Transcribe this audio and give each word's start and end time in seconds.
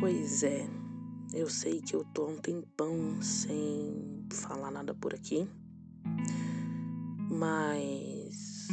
Pois 0.00 0.44
é, 0.44 0.64
eu 1.34 1.50
sei 1.50 1.80
que 1.80 1.96
eu 1.96 2.04
tô 2.14 2.26
há 2.26 2.28
um 2.28 2.36
tempão 2.36 3.20
sem 3.20 4.24
falar 4.32 4.70
nada 4.70 4.94
por 4.94 5.12
aqui, 5.12 5.48
mas. 7.28 8.68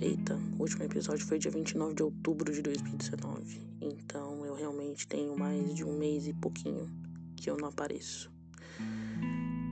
Eita, 0.00 0.34
o 0.58 0.62
último 0.62 0.82
episódio 0.82 1.24
foi 1.24 1.38
dia 1.38 1.52
29 1.52 1.94
de 1.94 2.02
outubro 2.02 2.52
de 2.52 2.60
2019, 2.60 3.62
então 3.80 4.44
eu 4.44 4.54
realmente 4.54 5.06
tenho 5.06 5.38
mais 5.38 5.72
de 5.76 5.84
um 5.84 5.96
mês 5.96 6.26
e 6.26 6.32
pouquinho 6.32 6.90
que 7.36 7.48
eu 7.48 7.56
não 7.56 7.68
apareço. 7.68 8.28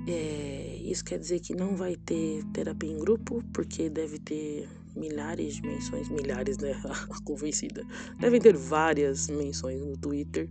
É, 0.07 0.77
isso 0.85 1.05
quer 1.05 1.19
dizer 1.19 1.41
que 1.41 1.53
não 1.53 1.75
vai 1.75 1.97
ter 1.97 2.45
terapia 2.53 2.93
em 2.93 2.99
grupo, 2.99 3.43
porque 3.53 3.91
deve 3.91 4.21
ter 4.21 4.69
milhares 4.95 5.57
de 5.57 5.63
menções, 5.63 6.09
milhares, 6.09 6.59
né? 6.59 6.81
A 7.11 7.21
convencida. 7.25 7.85
Devem 8.21 8.41
ter 8.41 8.57
várias 8.57 9.29
menções 9.29 9.81
no 9.81 9.97
Twitter 9.97 10.49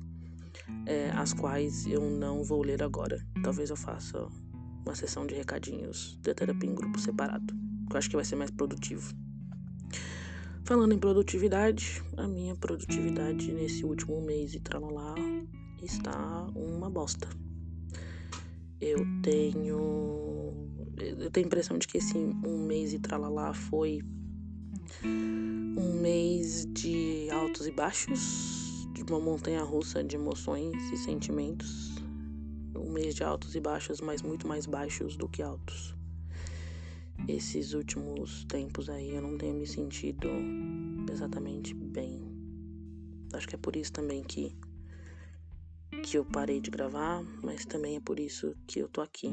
é, 0.86 1.12
as 1.12 1.34
quais 1.34 1.86
eu 1.86 2.02
não 2.02 2.44
vou 2.44 2.62
ler 2.62 2.84
agora. 2.84 3.26
Talvez 3.44 3.70
eu 3.70 3.76
faça 3.76 4.28
uma 4.86 4.96
sessão 4.96 5.26
de 5.26 5.34
recadinhos 5.34 6.18
de 6.22 6.34
terapia 6.34 6.70
em 6.70 6.76
grupo 6.76 7.00
separado, 7.00 7.54
que 7.88 7.96
eu 7.96 7.98
acho 7.98 8.10
que 8.10 8.16
vai 8.16 8.26
ser 8.26 8.36
mais 8.36 8.52
produtivo. 8.52 9.14
Falando 10.64 10.94
em 10.94 10.98
produtividade, 10.98 12.02
a 12.18 12.28
minha 12.28 12.56
produtividade 12.56 13.52
nesse 13.52 13.86
último 13.86 14.20
mês 14.22 14.56
e 14.56 14.60
tralalá 14.60 15.14
está 15.84 16.48
uma 16.56 16.90
bosta. 16.90 17.28
Eu 18.82 19.06
tenho. 19.22 20.54
Eu 20.98 21.30
tenho 21.30 21.46
a 21.46 21.48
impressão 21.48 21.78
de 21.78 21.88
que 21.88 21.98
esse 21.98 22.18
um 22.18 22.66
mês 22.66 22.94
e 22.94 23.00
tralalá 23.00 23.54
foi 23.54 24.02
um 25.04 26.00
mês 26.02 26.66
de 26.66 27.30
altos 27.30 27.68
e 27.68 27.72
baixos, 27.72 28.65
uma 29.14 29.20
montanha 29.20 29.64
russa 29.64 30.04
de 30.04 30.16
emoções 30.16 30.76
e 30.92 30.98
sentimentos. 30.98 31.96
Um 32.76 32.92
mês 32.92 33.16
de 33.16 33.24
altos 33.24 33.56
e 33.56 33.60
baixos, 33.60 34.02
mas 34.02 34.22
muito 34.22 34.48
mais 34.48 34.66
baixos 34.66 35.16
do 35.16 35.28
que 35.28 35.42
altos. 35.42 35.96
Esses 37.28 37.74
últimos 37.74 38.46
tempos 38.46 38.90
aí 38.90 39.16
eu 39.16 39.22
não 39.22 39.38
tenho 39.38 39.56
me 39.56 39.66
sentido 39.66 40.30
exatamente 41.12 41.74
bem. 41.74 42.22
Acho 43.34 43.48
que 43.48 43.56
é 43.56 43.58
por 43.58 43.76
isso 43.76 43.92
também 43.92 44.24
que 44.24 44.56
que 46.04 46.18
eu 46.18 46.26
parei 46.26 46.60
de 46.60 46.70
gravar, 46.70 47.24
mas 47.42 47.66
também 47.66 47.96
é 47.96 48.00
por 48.00 48.20
isso 48.20 48.56
que 48.68 48.80
eu 48.80 48.88
tô 48.88 49.02
aqui 49.02 49.32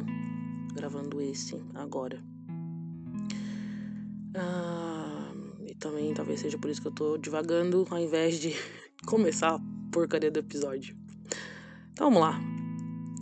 gravando 0.74 1.20
esse 1.20 1.62
agora. 1.74 2.22
Ah, 4.34 5.32
e 5.66 5.74
também 5.74 6.14
talvez 6.14 6.40
seja 6.40 6.56
por 6.56 6.70
isso 6.70 6.80
que 6.80 6.88
eu 6.88 6.92
tô 6.92 7.18
divagando 7.18 7.86
ao 7.90 7.98
invés 7.98 8.40
de 8.40 8.54
começar 9.06 9.54
a 9.54 9.60
porcaria 9.90 10.30
do 10.30 10.38
episódio. 10.38 10.96
Então 11.92 12.10
vamos 12.10 12.20
lá. 12.20 12.40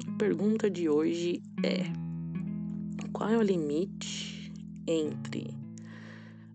A 0.08 0.16
pergunta 0.18 0.70
de 0.70 0.88
hoje 0.88 1.42
é: 1.64 1.84
qual 3.12 3.28
é 3.30 3.36
o 3.36 3.42
limite 3.42 4.52
entre 4.86 5.56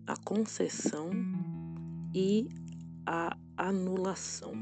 a 0.06 0.16
concessão 0.16 1.10
e 2.14 2.48
a 3.04 3.36
anulação? 3.56 4.52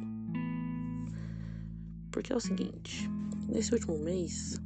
Porque 2.10 2.32
é 2.32 2.36
o 2.36 2.40
seguinte, 2.40 3.08
nesse 3.48 3.74
último 3.74 3.98
mês, 3.98 4.60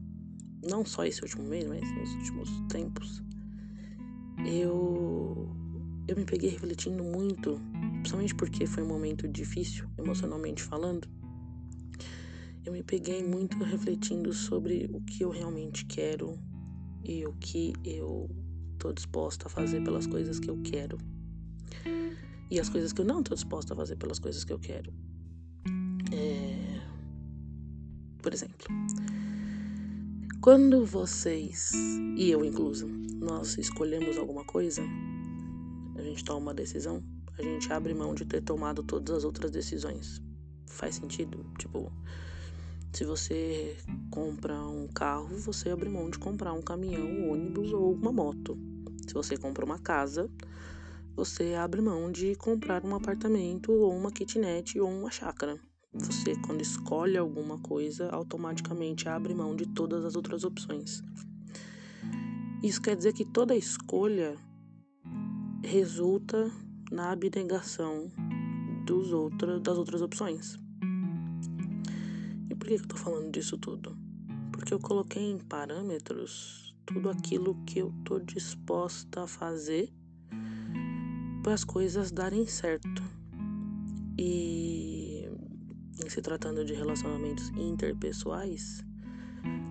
não 0.63 0.85
só 0.85 1.05
esse 1.05 1.23
último 1.23 1.45
mês, 1.45 1.67
mas 1.67 1.91
nos 1.97 2.15
últimos 2.15 2.51
tempos, 2.69 3.23
eu 4.47 5.55
eu 6.07 6.17
me 6.17 6.25
peguei 6.25 6.49
refletindo 6.49 7.05
muito 7.05 7.61
principalmente 8.01 8.35
porque 8.35 8.67
foi 8.67 8.83
um 8.83 8.89
momento 8.89 9.29
difícil, 9.29 9.89
emocionalmente 9.99 10.63
falando, 10.63 11.09
eu 12.65 12.73
me 12.73 12.83
peguei 12.83 13.23
muito 13.23 13.57
refletindo 13.65 14.33
sobre 14.33 14.89
o 14.93 15.01
que 15.01 15.25
eu 15.25 15.31
realmente 15.31 15.87
quero 15.87 16.39
e 17.05 17.27
o 17.27 17.33
que 17.35 17.73
eu 17.85 18.29
tô 18.79 18.93
disposta 18.93 19.47
a 19.47 19.51
fazer 19.51 19.83
pelas 19.83 20.07
coisas 20.07 20.39
que 20.39 20.51
eu 20.51 20.61
quero. 20.63 20.99
E 22.51 22.59
as 22.59 22.69
coisas 22.69 22.93
que 22.93 23.01
eu 23.01 23.05
não 23.05 23.23
tô 23.23 23.35
disposta 23.35 23.75
a 23.75 23.77
fazer 23.77 23.97
pelas 23.97 24.19
coisas 24.19 24.45
que 24.45 24.53
eu 24.53 24.59
quero. 24.59 24.93
É... 26.13 26.81
Por 28.23 28.33
exemplo, 28.33 28.67
quando 30.41 30.85
vocês, 30.85 31.73
e 32.17 32.31
eu 32.31 32.45
incluso, 32.45 32.87
nós 32.87 33.59
escolhemos 33.59 34.17
alguma 34.17 34.45
coisa, 34.45 34.83
a 35.97 36.03
gente 36.03 36.25
toma 36.25 36.39
uma 36.39 36.55
decisão, 36.55 37.03
a 37.39 37.43
gente 37.43 37.73
abre 37.73 37.95
mão 37.95 38.15
de 38.15 38.25
ter 38.25 38.43
tomado 38.43 38.83
todas 38.83 39.19
as 39.19 39.25
outras 39.25 39.51
decisões. 39.51 40.21
Faz 40.67 40.97
sentido? 40.97 41.45
Tipo, 41.59 41.93
se 42.93 43.05
você 43.05 43.77
compra 44.11 44.61
um 44.61 44.89
carro, 44.89 45.37
você 45.39 45.71
abre 45.71 45.89
mão 45.89 46.11
de 46.11 46.19
comprar 46.19 46.53
um 46.53 46.63
caminhão, 46.63 47.07
um 47.07 47.33
ônibus 47.33 47.73
ou 47.73 47.93
uma 47.93 48.13
moto. 48.13 48.59
Se 49.07 49.15
você 49.15 49.37
compra 49.37 49.65
uma 49.65 49.79
casa, 49.79 50.29
você 51.15 51.55
abre 51.55 51.81
mão 51.81 52.11
de 52.11 52.35
comprar 52.35 52.85
um 52.85 52.95
apartamento 52.95 53.73
ou 53.73 53.97
uma 53.97 54.11
kitnet 54.11 54.81
ou 54.81 54.91
uma 54.91 55.11
chácara. 55.11 55.61
Você, 55.93 56.37
quando 56.45 56.61
escolhe 56.61 57.17
alguma 57.17 57.59
coisa, 57.59 58.11
automaticamente 58.11 59.09
abre 59.09 59.35
mão 59.35 59.57
de 59.57 59.67
todas 59.67 60.05
as 60.05 60.17
outras 60.17 60.45
opções. 60.45 61.03
Isso 62.63 62.81
quer 62.83 62.97
dizer 62.97 63.13
que 63.13 63.25
toda 63.25 63.55
escolha 63.55 64.37
resulta 65.65 66.51
na 66.91 67.13
abnegação 67.13 68.11
dos 68.85 69.13
outra, 69.13 69.61
das 69.61 69.77
outras 69.77 70.03
opções. 70.03 70.59
E 72.51 72.55
por 72.55 72.67
que 72.67 72.75
eu 72.75 72.87
tô 72.87 72.97
falando 72.97 73.31
disso 73.31 73.59
tudo? 73.59 73.97
Porque 74.53 74.73
eu 74.73 74.81
coloquei 74.81 75.31
em 75.31 75.39
parâmetros 75.39 76.75
tudo 76.87 77.11
aquilo 77.11 77.55
que 77.67 77.81
eu 77.81 77.93
tô 78.05 78.19
disposta 78.19 79.25
a 79.25 79.27
fazer 79.27 79.93
para 81.43 81.53
as 81.53 81.65
coisas 81.65 82.11
darem 82.11 82.47
certo. 82.47 83.03
E 84.19 85.29
em 86.05 86.09
se 86.09 86.23
tratando 86.23 86.65
de 86.65 86.73
relacionamentos 86.75 87.51
interpessoais, 87.51 88.83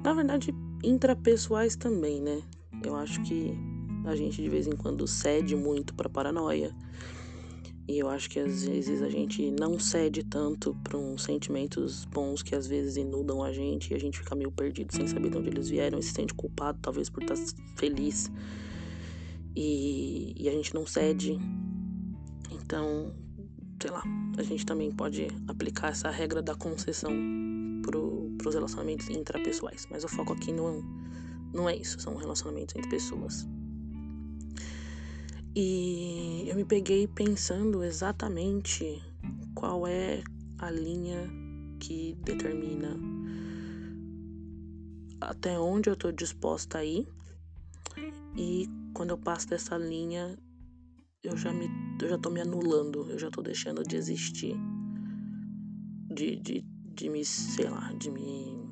na 0.04 0.14
verdade, 0.14 0.54
intrapessoais 0.84 1.76
também, 1.76 2.22
né? 2.22 2.42
Eu 2.84 2.96
acho 2.96 3.22
que 3.24 3.54
a 4.10 4.16
gente 4.16 4.42
de 4.42 4.50
vez 4.50 4.68
em 4.68 4.76
quando 4.76 5.08
cede 5.08 5.56
muito 5.56 5.94
para 5.94 6.10
paranoia. 6.10 6.76
E 7.88 8.00
eu 8.00 8.10
acho 8.10 8.30
que 8.30 8.38
às 8.38 8.66
vezes 8.66 9.02
a 9.02 9.10
gente 9.10 9.50
não 9.50 9.80
cede 9.80 10.22
tanto 10.22 10.76
para 10.84 10.98
uns 10.98 11.24
sentimentos 11.24 12.04
bons 12.04 12.44
que 12.44 12.54
às 12.54 12.68
vezes 12.68 12.98
inundam 12.98 13.42
a 13.42 13.54
gente 13.54 13.92
e 13.92 13.96
a 13.96 14.00
gente 14.00 14.20
fica 14.20 14.36
meio 14.36 14.52
perdido 14.52 14.94
sem 14.94 15.08
saber 15.08 15.30
de 15.30 15.38
onde 15.38 15.50
eles 15.50 15.70
vieram 15.70 15.98
e 15.98 16.04
se 16.04 16.12
sente 16.12 16.34
culpado, 16.34 16.78
talvez 16.82 17.10
por 17.10 17.24
estar 17.24 17.38
feliz. 17.78 18.30
E, 19.56 20.34
e 20.36 20.50
a 20.50 20.52
gente 20.52 20.74
não 20.76 20.86
cede. 20.86 21.40
Então, 22.52 23.16
sei 23.82 23.90
lá, 23.90 24.04
a 24.38 24.44
gente 24.44 24.66
também 24.66 24.92
pode 24.92 25.28
aplicar 25.48 25.92
essa 25.92 26.10
regra 26.10 26.42
da 26.42 26.56
concessão 26.56 27.14
para 27.84 27.98
os 28.50 28.54
relacionamentos 28.54 29.10
intrapessoais. 29.10 29.88
Mas 29.90 30.04
o 30.04 30.10
foco 30.10 30.34
aqui 30.34 30.52
não, 30.52 30.84
não 31.54 31.70
é 31.70 31.76
isso, 31.78 31.98
são 32.02 32.16
relacionamentos 32.16 32.76
entre 32.76 32.90
pessoas. 32.90 33.48
E 35.60 36.48
eu 36.48 36.56
me 36.56 36.64
peguei 36.64 37.08
pensando 37.08 37.84
exatamente 37.84 39.02
qual 39.56 39.88
é 39.88 40.22
a 40.60 40.70
linha 40.70 41.28
que 41.80 42.16
determina 42.22 42.96
até 45.20 45.58
onde 45.58 45.90
eu 45.90 45.96
estou 45.96 46.12
disposta 46.12 46.78
a 46.78 46.86
ir. 46.86 47.08
E 48.38 48.70
quando 48.94 49.10
eu 49.10 49.18
passo 49.18 49.48
dessa 49.48 49.76
linha, 49.76 50.38
eu 51.24 51.36
já 51.36 51.52
me 51.52 51.68
eu 52.04 52.08
já 52.08 52.20
tô 52.20 52.30
me 52.30 52.40
anulando, 52.40 53.10
eu 53.10 53.18
já 53.18 53.32
tô 53.32 53.42
deixando 53.42 53.82
de 53.82 53.96
existir. 53.96 54.56
De, 56.08 56.36
de, 56.36 56.62
de 56.94 57.10
me, 57.10 57.26
sei 57.26 57.68
lá, 57.68 57.92
de 57.94 58.12
me 58.12 58.64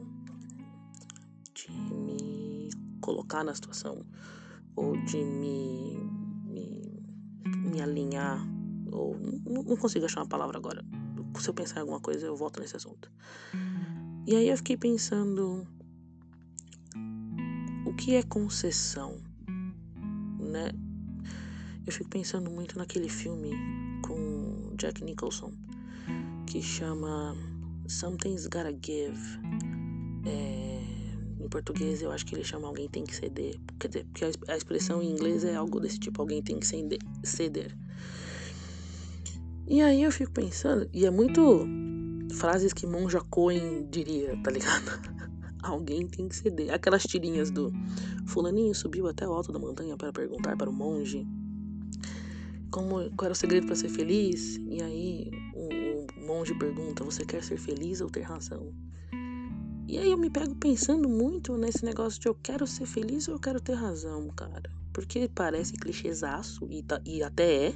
de 1.52 1.72
me 1.72 2.70
colocar 3.02 3.44
na 3.44 3.56
situação 3.56 4.06
ou 4.76 4.96
de 5.06 5.18
me 5.18 6.25
me 7.76 7.82
alinhar, 7.82 8.40
ou 8.90 9.18
não 9.46 9.76
consigo 9.76 10.06
achar 10.06 10.22
uma 10.22 10.28
palavra 10.28 10.58
agora. 10.58 10.84
Se 11.40 11.50
eu 11.50 11.54
pensar 11.54 11.78
em 11.78 11.82
alguma 11.82 12.00
coisa, 12.00 12.26
eu 12.26 12.36
volto 12.36 12.62
nesse 12.62 12.78
assunto. 12.78 13.12
E 14.26 14.34
aí 14.36 14.48
eu 14.48 14.56
fiquei 14.56 14.78
pensando 14.78 15.68
o 17.86 17.94
que 17.94 18.16
é 18.16 18.24
concessão, 18.24 19.18
né? 20.40 20.72
Eu 21.86 21.92
fico 21.92 22.10
pensando 22.10 22.50
muito 22.50 22.78
naquele 22.78 23.10
filme 23.10 23.52
com 24.02 24.74
Jack 24.78 25.04
Nicholson 25.04 25.52
que 26.48 26.62
chama 26.62 27.36
Something's 27.88 28.48
Gotta 28.48 28.72
Give. 28.82 29.20
É, 30.26 30.75
em 31.40 31.48
português 31.50 32.02
eu 32.02 32.12
acho 32.12 32.26
que 32.26 32.36
ele 32.36 32.44
chama 32.44 32.68
Alguém 32.68 32.88
Tem 32.90 33.04
Que 33.04 33.16
Ceder. 33.16 33.60
Quer 33.80 33.88
dizer, 33.88 34.06
porque 34.06 34.26
a 34.48 34.58
expressão 34.58 35.02
em 35.02 35.12
inglês 35.12 35.44
é 35.44 35.56
algo 35.56 35.80
desse 35.80 36.00
tipo, 36.00 36.22
alguém 36.22 36.42
tem 36.42 36.60
que 36.60 36.68
ceder. 37.24 37.76
E 39.68 39.82
aí 39.82 40.04
eu 40.04 40.12
fico 40.12 40.32
pensando, 40.32 40.88
e 40.94 41.06
é 41.06 41.10
muito 41.10 41.68
frases 42.36 42.74
que 42.74 42.86
Monja 42.86 43.22
Coen 43.22 43.88
diria, 43.90 44.38
tá 44.44 44.52
ligado? 44.52 45.16
Alguém 45.64 46.06
tem 46.08 46.28
que 46.28 46.36
ceder. 46.36 46.72
Aquelas 46.72 47.04
tirinhas 47.04 47.50
do 47.50 47.72
Fulaninho 48.28 48.76
subiu 48.76 49.08
até 49.08 49.28
o 49.28 49.34
alto 49.34 49.52
da 49.52 49.58
montanha 49.58 49.98
para 49.98 50.14
perguntar 50.14 50.56
para 50.56 50.70
o 50.70 50.74
monge 50.74 51.26
como, 52.70 53.10
qual 53.16 53.26
era 53.26 53.32
o 53.32 53.36
segredo 53.36 53.66
para 53.66 53.76
ser 53.76 53.90
feliz. 53.90 54.58
E 54.68 54.84
aí 54.84 55.32
o, 55.56 56.22
o 56.22 56.28
monge 56.28 56.54
pergunta: 56.54 57.04
Você 57.04 57.26
quer 57.26 57.44
ser 57.44 57.58
feliz 57.58 58.02
ou 58.02 58.10
ter 58.10 58.22
razão? 58.22 58.72
E 59.88 59.98
aí 60.00 60.12
eu 60.12 60.18
me 60.18 60.30
pego 60.30 60.56
pensando 60.56 61.08
muito 61.08 61.56
nesse 61.58 61.86
negócio 61.86 62.20
de 62.20 62.28
eu 62.28 62.36
quero 62.36 62.66
ser 62.66 62.88
feliz 62.88 63.28
ou 63.28 63.36
eu 63.36 63.40
quero 63.40 63.62
ter 63.62 63.74
razão, 63.74 64.28
cara. 64.30 64.70
Porque 64.92 65.30
parece 65.34 65.74
clichêzaço, 65.74 66.68
e, 66.72 66.82
tá, 66.82 67.00
e 67.06 67.22
até 67.22 67.68
é, 67.68 67.74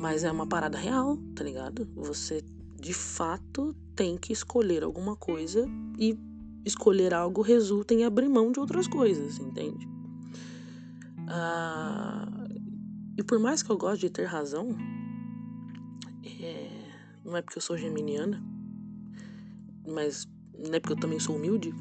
mas 0.00 0.24
é 0.24 0.32
uma 0.32 0.46
parada 0.46 0.76
real, 0.76 1.16
tá 1.36 1.44
ligado? 1.44 1.88
Você 1.94 2.42
de 2.80 2.92
fato 2.92 3.76
tem 3.94 4.16
que 4.16 4.32
escolher 4.32 4.82
alguma 4.82 5.14
coisa 5.14 5.68
e 5.98 6.18
escolher 6.64 7.14
algo 7.14 7.42
resulta 7.42 7.94
em 7.94 8.04
abrir 8.04 8.28
mão 8.28 8.50
de 8.50 8.58
outras 8.58 8.88
coisas, 8.88 9.38
entende? 9.38 9.88
Ah, 11.28 12.48
e 13.16 13.22
por 13.22 13.38
mais 13.38 13.62
que 13.62 13.70
eu 13.70 13.78
goste 13.78 14.06
de 14.06 14.10
ter 14.10 14.24
razão, 14.24 14.76
é, 16.24 16.70
não 17.24 17.36
é 17.36 17.42
porque 17.42 17.58
eu 17.58 17.62
sou 17.62 17.76
geminiana, 17.76 18.42
mas 19.86 20.26
não 20.62 20.74
é 20.74 20.80
porque 20.80 20.92
eu 20.94 21.00
também 21.00 21.18
sou 21.18 21.36
humilde. 21.36 21.72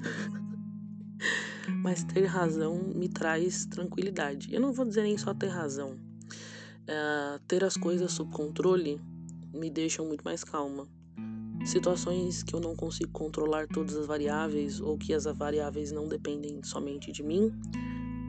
mas 1.83 2.03
ter 2.03 2.25
razão 2.25 2.81
me 2.95 3.09
traz 3.09 3.65
tranquilidade. 3.65 4.53
Eu 4.53 4.61
não 4.61 4.73
vou 4.73 4.85
dizer 4.85 5.03
nem 5.03 5.17
só 5.17 5.33
ter 5.33 5.47
razão. 5.47 5.97
É, 6.87 7.39
ter 7.47 7.63
as 7.63 7.77
coisas 7.77 8.11
sob 8.11 8.31
controle 8.31 9.01
me 9.53 9.69
deixam 9.69 10.05
muito 10.05 10.23
mais 10.23 10.43
calma. 10.43 10.87
Situações 11.65 12.41
que 12.41 12.55
eu 12.55 12.59
não 12.59 12.75
consigo 12.75 13.11
controlar 13.11 13.67
todas 13.67 13.95
as 13.95 14.07
variáveis 14.07 14.81
ou 14.81 14.97
que 14.97 15.13
as 15.13 15.25
variáveis 15.25 15.91
não 15.91 16.07
dependem 16.07 16.63
somente 16.63 17.11
de 17.11 17.21
mim 17.21 17.51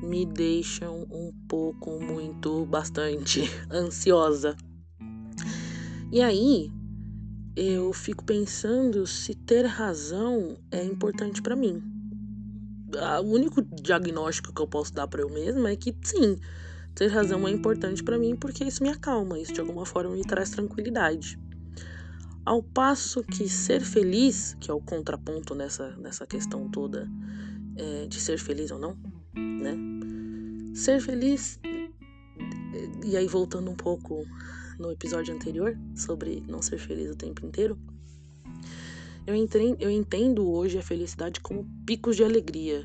me 0.03 0.27
deixam 0.27 1.07
um 1.11 1.33
pouco, 1.49 1.99
muito, 2.01 2.67
bastante 2.67 3.43
ansiosa. 3.71 4.57
E 6.11 6.21
aí 6.21 6.71
eu 7.55 7.93
fico 7.93 8.25
pensando 8.25 9.07
se 9.07 9.35
ter 9.35 9.67
razão 9.67 10.57
é 10.71 10.83
importante 10.83 11.43
para 11.43 11.55
mim. 11.55 11.83
O 13.23 13.27
único 13.27 13.63
diagnóstico 13.63 14.53
que 14.53 14.61
eu 14.61 14.67
posso 14.67 14.93
dar 14.93 15.07
para 15.07 15.23
eu 15.23 15.31
mesma 15.31 15.71
é 15.71 15.77
que 15.77 15.95
sim, 16.03 16.39
ter 16.95 17.09
razão 17.09 17.47
é 17.49 17.51
importante 17.51 18.03
para 18.03 18.19
mim 18.19 18.37
porque 18.37 18.65
isso 18.65 18.83
me 18.83 18.91
acalma, 18.91 19.39
isso 19.39 19.53
de 19.53 19.61
alguma 19.61 19.87
forma 19.87 20.15
me 20.15 20.23
traz 20.23 20.51
tranquilidade. 20.51 21.39
Ao 22.45 22.63
passo 22.63 23.23
que 23.23 23.49
ser 23.49 23.83
feliz, 23.83 24.57
que 24.61 24.71
é 24.71 24.75
o 24.75 24.81
contraponto 24.81 25.55
nessa, 25.55 25.97
nessa 25.97 26.27
questão 26.27 26.69
toda 26.69 27.09
é, 27.77 28.07
de 28.07 28.21
ser 28.21 28.39
feliz 28.39 28.71
ou 28.71 28.79
não, 28.79 28.97
né? 29.35 29.77
Ser 30.75 31.01
feliz, 31.01 31.61
e 33.05 33.17
aí 33.17 33.27
voltando 33.27 33.71
um 33.71 33.77
pouco 33.77 34.27
no 34.83 34.91
episódio 34.91 35.33
anterior 35.33 35.79
sobre 35.95 36.43
não 36.49 36.61
ser 36.61 36.79
feliz 36.79 37.11
o 37.11 37.17
tempo 37.17 37.47
inteiro, 37.47 37.79
eu 39.25 39.35
entendo, 39.37 39.77
eu 39.81 39.91
entendo 39.91 40.51
hoje 40.51 40.77
a 40.77 40.83
felicidade 40.83 41.41
como 41.41 41.67
picos 41.87 42.17
de 42.17 42.25
alegria. 42.25 42.85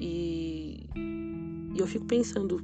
E, 0.00 0.88
e 0.96 1.78
eu 1.78 1.86
fico 1.86 2.04
pensando, 2.04 2.60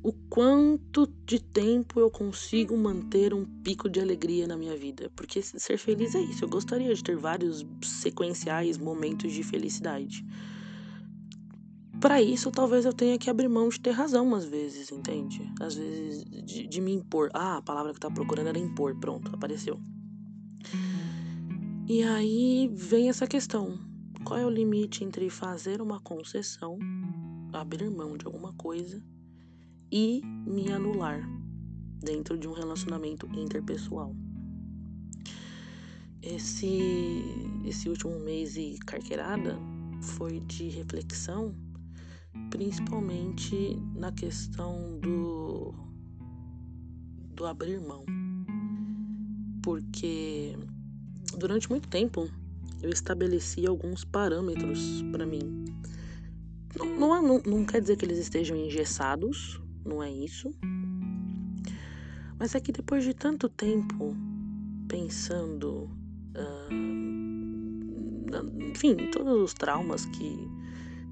o 0.00 0.12
quanto 0.30 1.12
de 1.26 1.40
tempo 1.40 1.98
eu 1.98 2.08
consigo 2.08 2.76
manter 2.76 3.34
um 3.34 3.44
pico 3.44 3.90
de 3.90 3.98
alegria 3.98 4.46
na 4.46 4.56
minha 4.56 4.76
vida. 4.76 5.10
Porque 5.16 5.42
ser 5.42 5.76
feliz 5.76 6.14
é 6.14 6.20
isso. 6.20 6.44
Eu 6.44 6.48
gostaria 6.48 6.94
de 6.94 7.02
ter 7.02 7.16
vários 7.16 7.66
sequenciais 7.82 8.78
momentos 8.78 9.32
de 9.32 9.42
felicidade. 9.42 10.24
Para 12.00 12.22
isso, 12.22 12.50
talvez 12.50 12.86
eu 12.86 12.94
tenha 12.94 13.18
que 13.18 13.28
abrir 13.28 13.48
mão 13.48 13.68
de 13.68 13.78
ter 13.78 13.90
razão 13.90 14.34
às 14.34 14.44
vezes, 14.46 14.90
entende? 14.90 15.46
Às 15.60 15.74
vezes 15.74 16.24
de, 16.24 16.66
de 16.66 16.80
me 16.80 16.92
impor. 16.92 17.30
Ah, 17.34 17.58
a 17.58 17.62
palavra 17.62 17.92
que 17.92 18.00
tá 18.00 18.10
procurando 18.10 18.48
era 18.48 18.58
impor. 18.58 18.96
Pronto, 18.98 19.34
apareceu. 19.34 19.78
E 21.86 22.02
aí 22.02 22.70
vem 22.72 23.08
essa 23.10 23.26
questão: 23.26 23.78
qual 24.24 24.38
é 24.38 24.46
o 24.46 24.50
limite 24.50 25.04
entre 25.04 25.28
fazer 25.28 25.82
uma 25.82 26.00
concessão, 26.00 26.78
abrir 27.52 27.90
mão 27.90 28.16
de 28.16 28.24
alguma 28.24 28.52
coisa 28.54 29.02
e 29.92 30.22
me 30.46 30.72
anular 30.72 31.20
dentro 32.00 32.38
de 32.38 32.48
um 32.48 32.52
relacionamento 32.52 33.26
interpessoal. 33.38 34.14
Esse, 36.22 37.22
esse 37.64 37.88
último 37.88 38.18
mês 38.20 38.56
e 38.56 38.78
carqueirada 38.86 39.58
foi 40.00 40.40
de 40.40 40.68
reflexão, 40.68 41.54
principalmente 42.50 43.76
na 43.94 44.12
questão 44.12 44.98
do, 45.00 45.74
do 47.34 47.46
abrir 47.46 47.80
mão. 47.80 48.04
Porque 49.62 50.56
durante 51.38 51.68
muito 51.70 51.88
tempo 51.88 52.28
eu 52.82 52.90
estabeleci 52.90 53.66
alguns 53.66 54.04
parâmetros 54.04 55.02
para 55.12 55.26
mim. 55.26 55.64
Não, 56.76 56.86
não, 56.98 57.22
não, 57.22 57.42
não 57.44 57.64
quer 57.64 57.80
dizer 57.80 57.96
que 57.96 58.04
eles 58.04 58.18
estejam 58.18 58.56
engessados, 58.56 59.60
não 59.84 60.02
é 60.02 60.10
isso. 60.10 60.50
Mas 62.38 62.54
é 62.54 62.60
que 62.60 62.72
depois 62.72 63.04
de 63.04 63.12
tanto 63.12 63.48
tempo 63.50 64.16
pensando, 64.88 65.90
uh, 66.34 66.72
enfim, 68.58 68.96
todos 69.12 69.42
os 69.42 69.52
traumas 69.52 70.06
que, 70.06 70.48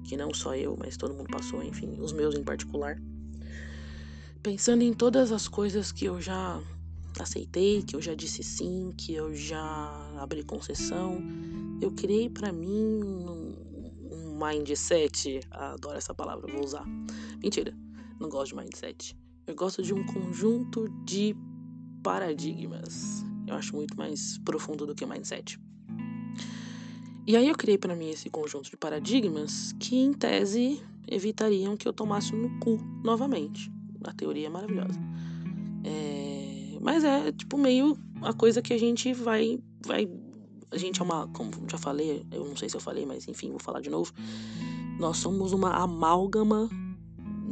que 0.09 0.17
não 0.17 0.33
só 0.33 0.55
eu, 0.55 0.75
mas 0.75 0.97
todo 0.97 1.13
mundo 1.13 1.27
passou, 1.29 1.61
enfim, 1.63 1.99
os 1.99 2.11
meus 2.11 2.33
em 2.33 2.43
particular, 2.43 2.99
pensando 4.41 4.81
em 4.81 4.91
todas 4.91 5.31
as 5.31 5.47
coisas 5.47 5.91
que 5.91 6.05
eu 6.05 6.19
já 6.19 6.59
aceitei, 7.19 7.83
que 7.83 7.95
eu 7.95 8.01
já 8.01 8.15
disse 8.15 8.41
sim, 8.41 8.91
que 8.97 9.13
eu 9.13 9.35
já 9.35 9.61
abri 10.17 10.43
concessão, 10.43 11.21
eu 11.79 11.91
criei 11.91 12.27
para 12.27 12.51
mim 12.51 13.03
um, 13.03 13.55
um 14.11 14.39
mindset, 14.43 15.41
adoro 15.51 15.99
essa 15.99 16.13
palavra, 16.15 16.51
vou 16.51 16.65
usar. 16.65 16.85
Mentira 17.43 17.71
não 18.19 18.29
gosto 18.29 18.55
de 18.55 18.63
mindset. 18.63 19.15
Eu 19.45 19.55
gosto 19.55 19.83
de 19.83 19.93
um 19.93 20.03
conjunto 20.07 20.89
de 21.05 21.35
paradigmas. 22.03 23.23
Eu 23.47 23.53
acho 23.53 23.75
muito 23.75 23.95
mais 23.95 24.39
profundo 24.39 24.87
do 24.87 24.95
que 24.95 25.05
mindset. 25.05 25.59
E 27.29 27.37
aí 27.37 27.47
eu 27.47 27.53
criei 27.53 27.77
para 27.77 27.95
mim 27.95 28.09
esse 28.09 28.27
conjunto 28.27 28.71
de 28.71 28.75
paradigmas 28.75 29.71
que, 29.79 29.95
em 29.95 30.11
tese, 30.11 30.81
evitariam 31.07 31.77
que 31.77 31.87
eu 31.87 31.93
tomasse 31.93 32.35
no 32.35 32.49
cu 32.57 32.79
novamente. 33.03 33.71
A 34.03 34.11
teoria 34.11 34.47
é 34.47 34.49
maravilhosa. 34.49 34.99
É... 35.83 36.75
Mas 36.81 37.03
é, 37.03 37.31
tipo, 37.31 37.55
meio 37.55 37.95
a 38.23 38.33
coisa 38.33 38.63
que 38.63 38.73
a 38.73 38.79
gente 38.79 39.13
vai, 39.13 39.59
vai... 39.85 40.09
A 40.71 40.77
gente 40.79 40.99
é 40.99 41.03
uma... 41.03 41.27
Como 41.27 41.51
já 41.69 41.77
falei, 41.77 42.25
eu 42.31 42.45
não 42.45 42.57
sei 42.57 42.67
se 42.67 42.75
eu 42.75 42.81
falei, 42.81 43.05
mas 43.05 43.27
enfim, 43.27 43.51
vou 43.51 43.59
falar 43.59 43.81
de 43.81 43.91
novo. 43.91 44.11
Nós 44.97 45.17
somos 45.17 45.53
uma 45.53 45.69
amálgama 45.75 46.67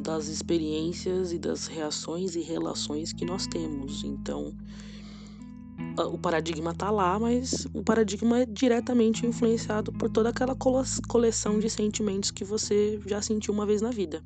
das 0.01 0.27
experiências 0.27 1.31
e 1.31 1.37
das 1.37 1.67
reações 1.67 2.35
e 2.35 2.41
relações 2.41 3.13
que 3.13 3.25
nós 3.25 3.45
temos. 3.45 4.03
Então, 4.03 4.55
o 6.05 6.17
paradigma 6.17 6.71
está 6.71 6.91
lá, 6.91 7.17
mas 7.19 7.67
o 7.73 7.83
paradigma 7.83 8.41
é 8.41 8.45
diretamente 8.45 9.25
influenciado 9.25 9.91
por 9.91 10.09
toda 10.09 10.29
aquela 10.29 10.55
coleção 11.07 11.59
de 11.59 11.69
sentimentos 11.69 12.29
que 12.29 12.43
você 12.43 12.99
já 13.05 13.21
sentiu 13.21 13.53
uma 13.53 13.65
vez 13.65 13.81
na 13.81 13.89
vida. 13.89 14.23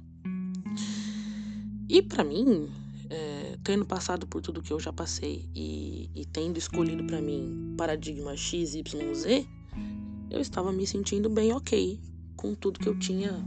E 1.88 2.02
para 2.02 2.24
mim, 2.24 2.70
é, 3.10 3.58
tendo 3.64 3.86
passado 3.86 4.28
por 4.28 4.42
tudo 4.42 4.62
que 4.62 4.72
eu 4.72 4.80
já 4.80 4.92
passei 4.92 5.50
e, 5.56 6.10
e 6.16 6.26
tendo 6.26 6.58
escolhido 6.58 7.04
para 7.06 7.22
mim 7.22 7.76
paradigma 7.78 8.36
X, 8.36 8.76
Y, 8.76 9.14
Z, 9.14 9.46
eu 10.30 10.40
estava 10.40 10.72
me 10.72 10.86
sentindo 10.86 11.30
bem 11.30 11.54
ok 11.54 12.00
com 12.36 12.56
tudo 12.56 12.80
que 12.80 12.88
eu 12.88 12.98
tinha 12.98 13.46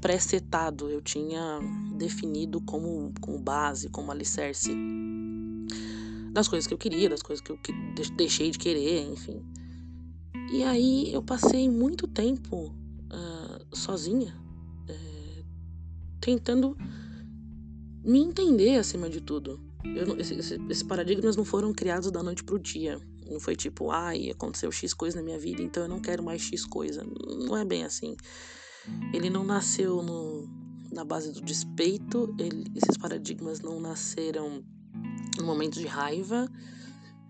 pré-setado, 0.00 0.88
eu 0.88 1.02
tinha 1.02 1.60
definido 1.96 2.60
como, 2.60 3.12
como 3.20 3.38
base, 3.38 3.88
como 3.90 4.10
alicerce 4.10 4.72
das 6.38 6.46
coisas 6.46 6.68
que 6.68 6.74
eu 6.74 6.78
queria, 6.78 7.08
das 7.08 7.20
coisas 7.20 7.44
que 7.44 7.50
eu 7.50 7.58
deixei 8.16 8.50
de 8.50 8.58
querer, 8.58 9.10
enfim. 9.10 9.44
E 10.52 10.62
aí 10.62 11.12
eu 11.12 11.20
passei 11.20 11.68
muito 11.68 12.06
tempo 12.06 12.68
uh, 12.68 13.76
sozinha, 13.76 14.32
uh, 14.88 15.44
tentando 16.20 16.76
me 18.04 18.20
entender 18.20 18.76
acima 18.76 19.10
de 19.10 19.20
tudo. 19.20 19.60
Esses 20.18 20.52
esse, 20.70 20.84
paradigmas 20.84 21.36
não 21.36 21.44
foram 21.44 21.72
criados 21.72 22.10
da 22.12 22.22
noite 22.22 22.44
pro 22.44 22.58
dia. 22.58 23.00
Não 23.28 23.40
foi 23.40 23.56
tipo, 23.56 23.90
ai, 23.90 24.30
aconteceu 24.30 24.70
X 24.70 24.94
coisa 24.94 25.16
na 25.16 25.22
minha 25.22 25.38
vida, 25.38 25.60
então 25.60 25.82
eu 25.82 25.88
não 25.88 26.00
quero 26.00 26.22
mais 26.22 26.40
X 26.40 26.64
coisa. 26.64 27.04
Não 27.46 27.56
é 27.56 27.64
bem 27.64 27.82
assim. 27.84 28.16
Ele 29.12 29.28
não 29.28 29.42
nasceu 29.44 30.02
no, 30.02 30.48
na 30.92 31.04
base 31.04 31.32
do 31.32 31.40
despeito, 31.40 32.32
ele, 32.38 32.64
esses 32.76 32.96
paradigmas 32.96 33.60
não 33.60 33.80
nasceram 33.80 34.64
no 35.38 35.44
momento 35.44 35.78
de 35.78 35.86
raiva, 35.86 36.50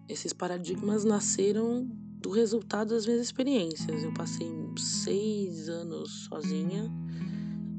esses 0.08 0.32
paradigmas 0.32 1.04
nasceram 1.04 1.86
do 2.20 2.30
resultado 2.30 2.90
das 2.90 3.06
minhas 3.06 3.20
experiências. 3.20 4.02
Eu 4.02 4.12
passei 4.12 4.50
seis 4.76 5.68
anos 5.68 6.26
sozinha 6.28 6.90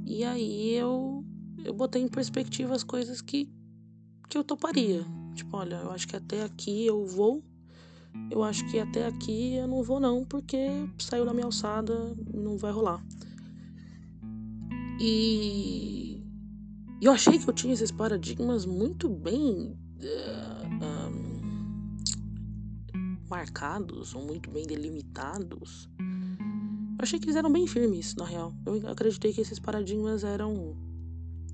e 0.05 0.23
aí 0.23 0.73
eu, 0.73 1.23
eu 1.63 1.73
botei 1.73 2.01
em 2.01 2.07
perspectiva 2.07 2.73
as 2.73 2.83
coisas 2.83 3.21
que, 3.21 3.49
que 4.29 4.37
eu 4.37 4.43
toparia. 4.43 5.05
Tipo, 5.33 5.57
olha, 5.57 5.75
eu 5.75 5.91
acho 5.91 6.07
que 6.07 6.15
até 6.15 6.43
aqui 6.43 6.85
eu 6.85 7.05
vou, 7.05 7.43
eu 8.31 8.43
acho 8.43 8.65
que 8.69 8.79
até 8.79 9.07
aqui 9.07 9.55
eu 9.55 9.67
não 9.67 9.83
vou 9.83 9.99
não, 9.99 10.25
porque 10.25 10.67
saiu 10.99 11.25
da 11.25 11.33
minha 11.33 11.45
alçada, 11.45 12.15
não 12.33 12.57
vai 12.57 12.71
rolar. 12.71 13.03
E 14.99 15.98
eu 17.01 17.11
achei 17.11 17.39
que 17.39 17.47
eu 17.49 17.53
tinha 17.53 17.73
esses 17.73 17.91
paradigmas 17.91 18.65
muito 18.65 19.07
bem 19.09 19.77
uh, 20.01 21.29
marcados 23.29 24.13
ou 24.13 24.25
muito 24.25 24.49
bem 24.49 24.65
delimitados. 24.65 25.89
Eu 25.99 27.03
achei 27.03 27.17
que 27.19 27.25
eles 27.25 27.35
eram 27.35 27.51
bem 27.51 27.65
firmes, 27.65 28.15
na 28.15 28.25
real. 28.25 28.53
Eu 28.65 28.89
acreditei 28.89 29.31
que 29.31 29.39
esses 29.39 29.59
paradigmas 29.59 30.23
eram 30.23 30.75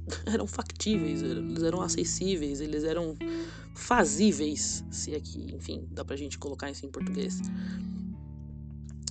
eram 0.25 0.47
factíveis, 0.47 1.21
eles 1.21 1.63
eram 1.63 1.81
acessíveis, 1.81 2.61
eles 2.61 2.83
eram 2.83 3.15
fazíveis, 3.75 4.83
se 4.89 5.13
aqui, 5.15 5.53
enfim, 5.53 5.87
dá 5.91 6.05
pra 6.05 6.15
gente 6.15 6.37
colocar 6.37 6.71
isso 6.71 6.85
em 6.85 6.89
português. 6.89 7.41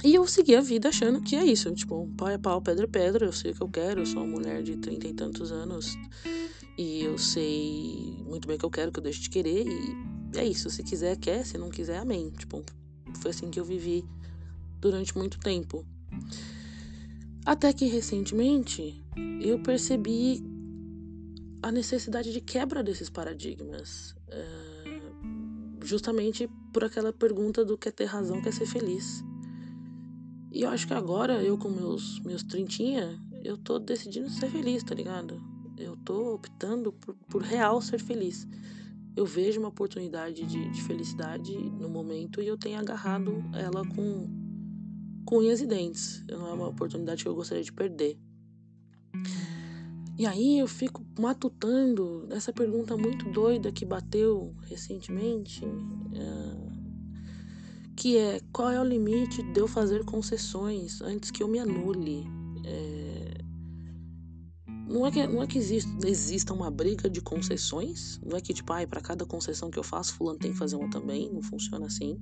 E 0.04 0.14
eu 0.14 0.26
segui 0.26 0.54
a 0.54 0.61
vida 0.61 0.90
achando 0.90 1.23
que 1.23 1.34
é 1.34 1.42
isso. 1.42 1.73
Tipo, 1.75 2.06
pau 2.14 2.28
é 2.28 2.37
pau, 2.37 2.61
pedra 2.61 2.84
é 2.84 2.87
pedra, 2.87 3.25
eu 3.25 3.32
sei 3.32 3.52
o 3.52 3.54
que 3.54 3.62
eu 3.62 3.68
quero, 3.68 4.02
eu 4.02 4.06
sou 4.06 4.23
uma 4.23 4.37
mulher 4.37 4.62
de 4.62 4.76
trinta 4.76 5.08
e 5.08 5.14
tantos 5.14 5.50
anos. 5.50 5.96
E 6.76 7.02
eu 7.02 7.16
sei 7.16 8.23
muito 8.26 8.46
bem 8.46 8.56
o 8.56 8.58
que 8.58 8.66
eu 8.66 8.70
quero, 8.70 8.92
que 8.92 8.99
eu 8.99 9.02
deixo 9.02 9.23
de 9.23 9.30
querer. 9.30 9.66
E 9.66 10.38
é 10.38 10.44
isso. 10.44 10.68
Se 10.68 10.82
quiser, 10.82 11.16
quer. 11.16 11.46
Se 11.46 11.56
não 11.56 11.70
quiser, 11.70 11.96
amém. 11.96 12.30
Tipo, 12.30 12.62
foi 13.23 13.30
assim 13.30 13.50
que 13.50 13.58
eu 13.58 13.64
vivi 13.64 14.04
durante 14.78 15.16
muito 15.16 15.38
tempo. 15.38 15.87
Até 17.46 17.73
que 17.73 17.87
recentemente 17.87 19.02
eu 19.40 19.58
percebi 19.61 20.44
a 21.62 21.73
necessidade 21.73 22.30
de 22.30 22.42
quebra 22.42 22.82
desses 22.82 23.08
paradigmas. 23.08 24.14
justamente 25.82 26.49
por 26.73 26.84
aquela 26.84 27.12
pergunta 27.12 27.64
do 27.64 27.78
quer 27.78 27.92
ter 27.92 28.04
razão, 28.04 28.42
quer 28.42 28.52
ser 28.52 28.66
feliz. 28.66 29.25
E 30.54 30.62
eu 30.62 30.70
acho 30.70 30.87
que 30.87 30.94
agora, 30.94 31.42
eu 31.42 31.58
com 31.58 31.68
meus, 31.68 32.20
meus 32.20 32.44
trintinha, 32.44 33.20
eu 33.42 33.58
tô 33.58 33.80
decidindo 33.80 34.30
ser 34.30 34.49
feliz, 34.49 34.84
tá 34.84 34.94
ligado? 34.94 35.42
Eu 35.76 35.96
tô 35.96 36.32
optando 36.32 36.92
por, 36.92 37.16
por 37.28 37.42
real 37.42 37.82
ser 37.82 37.99
feliz. 37.99 38.46
Eu 39.16 39.26
vejo 39.26 39.58
uma 39.58 39.70
oportunidade 39.70 40.44
de, 40.44 40.70
de 40.70 40.82
felicidade 40.82 41.52
no 41.52 41.88
momento 41.88 42.40
e 42.40 42.46
eu 42.46 42.56
tenho 42.56 42.78
agarrado 42.78 43.44
ela 43.52 43.84
com, 43.84 44.28
com 45.25 45.38
unhas 45.38 45.61
e 45.61 45.66
dentes. 45.66 46.25
Não 46.30 46.46
é 46.46 46.52
uma 46.52 46.68
oportunidade 46.68 47.25
que 47.25 47.28
eu 47.28 47.34
gostaria 47.34 47.64
de 47.64 47.73
perder. 47.73 48.16
E 50.16 50.25
aí 50.25 50.61
eu 50.61 50.68
fico 50.68 51.04
matutando 51.18 52.28
essa 52.30 52.52
pergunta 52.52 52.96
muito 52.96 53.28
doida 53.28 53.73
que 53.73 53.84
bateu 53.84 54.54
recentemente. 54.68 55.64
Uh, 55.64 56.74
que 57.96 58.16
é 58.16 58.40
qual 58.52 58.70
é 58.70 58.80
o 58.80 58.84
limite 58.84 59.42
de 59.42 59.60
eu 59.60 59.68
fazer 59.68 60.04
concessões 60.04 61.00
antes 61.00 61.30
que 61.30 61.42
eu 61.42 61.48
me 61.48 61.58
anule. 61.58 62.24
É... 62.64 63.34
Não 64.86 65.06
é 65.06 65.10
que, 65.10 65.26
não 65.26 65.42
é 65.42 65.46
que 65.46 65.58
exista, 65.58 66.06
exista 66.06 66.52
uma 66.52 66.70
briga 66.70 67.08
de 67.08 67.20
concessões, 67.20 68.20
não 68.24 68.36
é 68.36 68.40
que, 68.40 68.52
tipo, 68.52 68.70
ai, 68.72 68.86
para 68.86 69.00
cada 69.00 69.24
concessão 69.24 69.70
que 69.70 69.78
eu 69.78 69.82
faço, 69.82 70.14
fulano 70.14 70.38
tem 70.38 70.52
que 70.52 70.58
fazer 70.58 70.76
uma 70.76 70.90
também, 70.90 71.32
não 71.32 71.42
funciona 71.42 71.86
assim. 71.86 72.18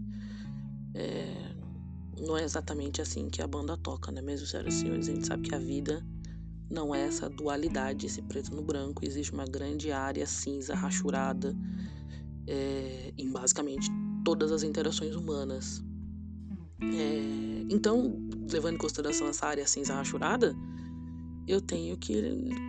É... 0.95 1.53
Não 2.21 2.37
é 2.37 2.45
exatamente 2.45 3.03
assim 3.03 3.29
que 3.29 3.43
a 3.43 3.47
banda 3.47 3.77
toca, 3.77 4.13
né, 4.13 4.23
mesmo, 4.23 4.47
senhoras 4.47 4.75
e 4.75 4.79
senhores? 4.79 5.09
A 5.09 5.13
gente 5.13 5.27
sabe 5.27 5.49
que 5.49 5.55
a 5.55 5.59
vida 5.59 6.07
não 6.71 6.95
é 6.95 7.03
essa 7.03 7.29
dualidade, 7.29 8.07
esse 8.07 8.23
preto 8.23 8.55
no 8.55 8.63
branco, 8.63 9.05
existe 9.05 9.33
uma 9.33 9.45
grande 9.45 9.91
área 9.91 10.25
cinza, 10.25 10.75
rachurada, 10.75 11.55
é, 12.47 13.13
em 13.19 13.31
basicamente 13.31 13.91
todas 14.25 14.53
as 14.53 14.63
interações 14.63 15.15
humanas. 15.15 15.83
É, 16.81 17.67
então, 17.71 18.17
levando 18.51 18.75
em 18.75 18.79
consideração 18.79 19.29
essa 19.29 19.47
área 19.47 19.67
cinza 19.67 19.95
rachurada, 19.95 20.55
eu 21.47 21.61
tenho 21.61 21.97
que 21.97 22.13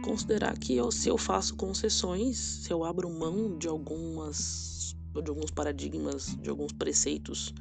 considerar 0.03 0.57
que 0.57 0.75
eu, 0.75 0.91
se 0.91 1.09
eu 1.09 1.17
faço 1.17 1.55
concessões, 1.55 2.37
se 2.37 2.71
eu 2.71 2.83
abro 2.83 3.09
mão 3.09 3.57
de 3.57 3.67
algumas 3.67 4.95
de 5.21 5.29
alguns 5.29 5.51
paradigmas, 5.51 6.35
de 6.41 6.49
alguns 6.49 6.71
preceitos, 6.71 7.53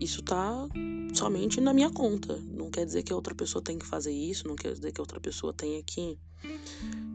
isso 0.00 0.22
tá 0.22 0.66
somente 1.14 1.60
na 1.60 1.74
minha 1.74 1.90
conta. 1.90 2.36
Não 2.50 2.70
quer 2.70 2.86
dizer 2.86 3.02
que 3.02 3.12
a 3.12 3.16
outra 3.16 3.34
pessoa 3.34 3.62
tem 3.62 3.78
que 3.78 3.84
fazer 3.84 4.12
isso, 4.12 4.48
não 4.48 4.56
quer 4.56 4.72
dizer 4.72 4.90
que 4.90 5.00
a 5.00 5.02
outra 5.02 5.20
pessoa 5.20 5.52
tenha 5.52 5.82
que 5.82 6.18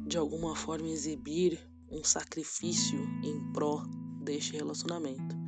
de 0.06 0.18
alguma 0.18 0.56
forma 0.56 0.90
exibir 0.90 1.60
um 1.90 2.04
sacrifício 2.04 3.00
em 3.24 3.52
pró 3.52 3.84
deste 4.22 4.54
relacionamento. 4.54 5.41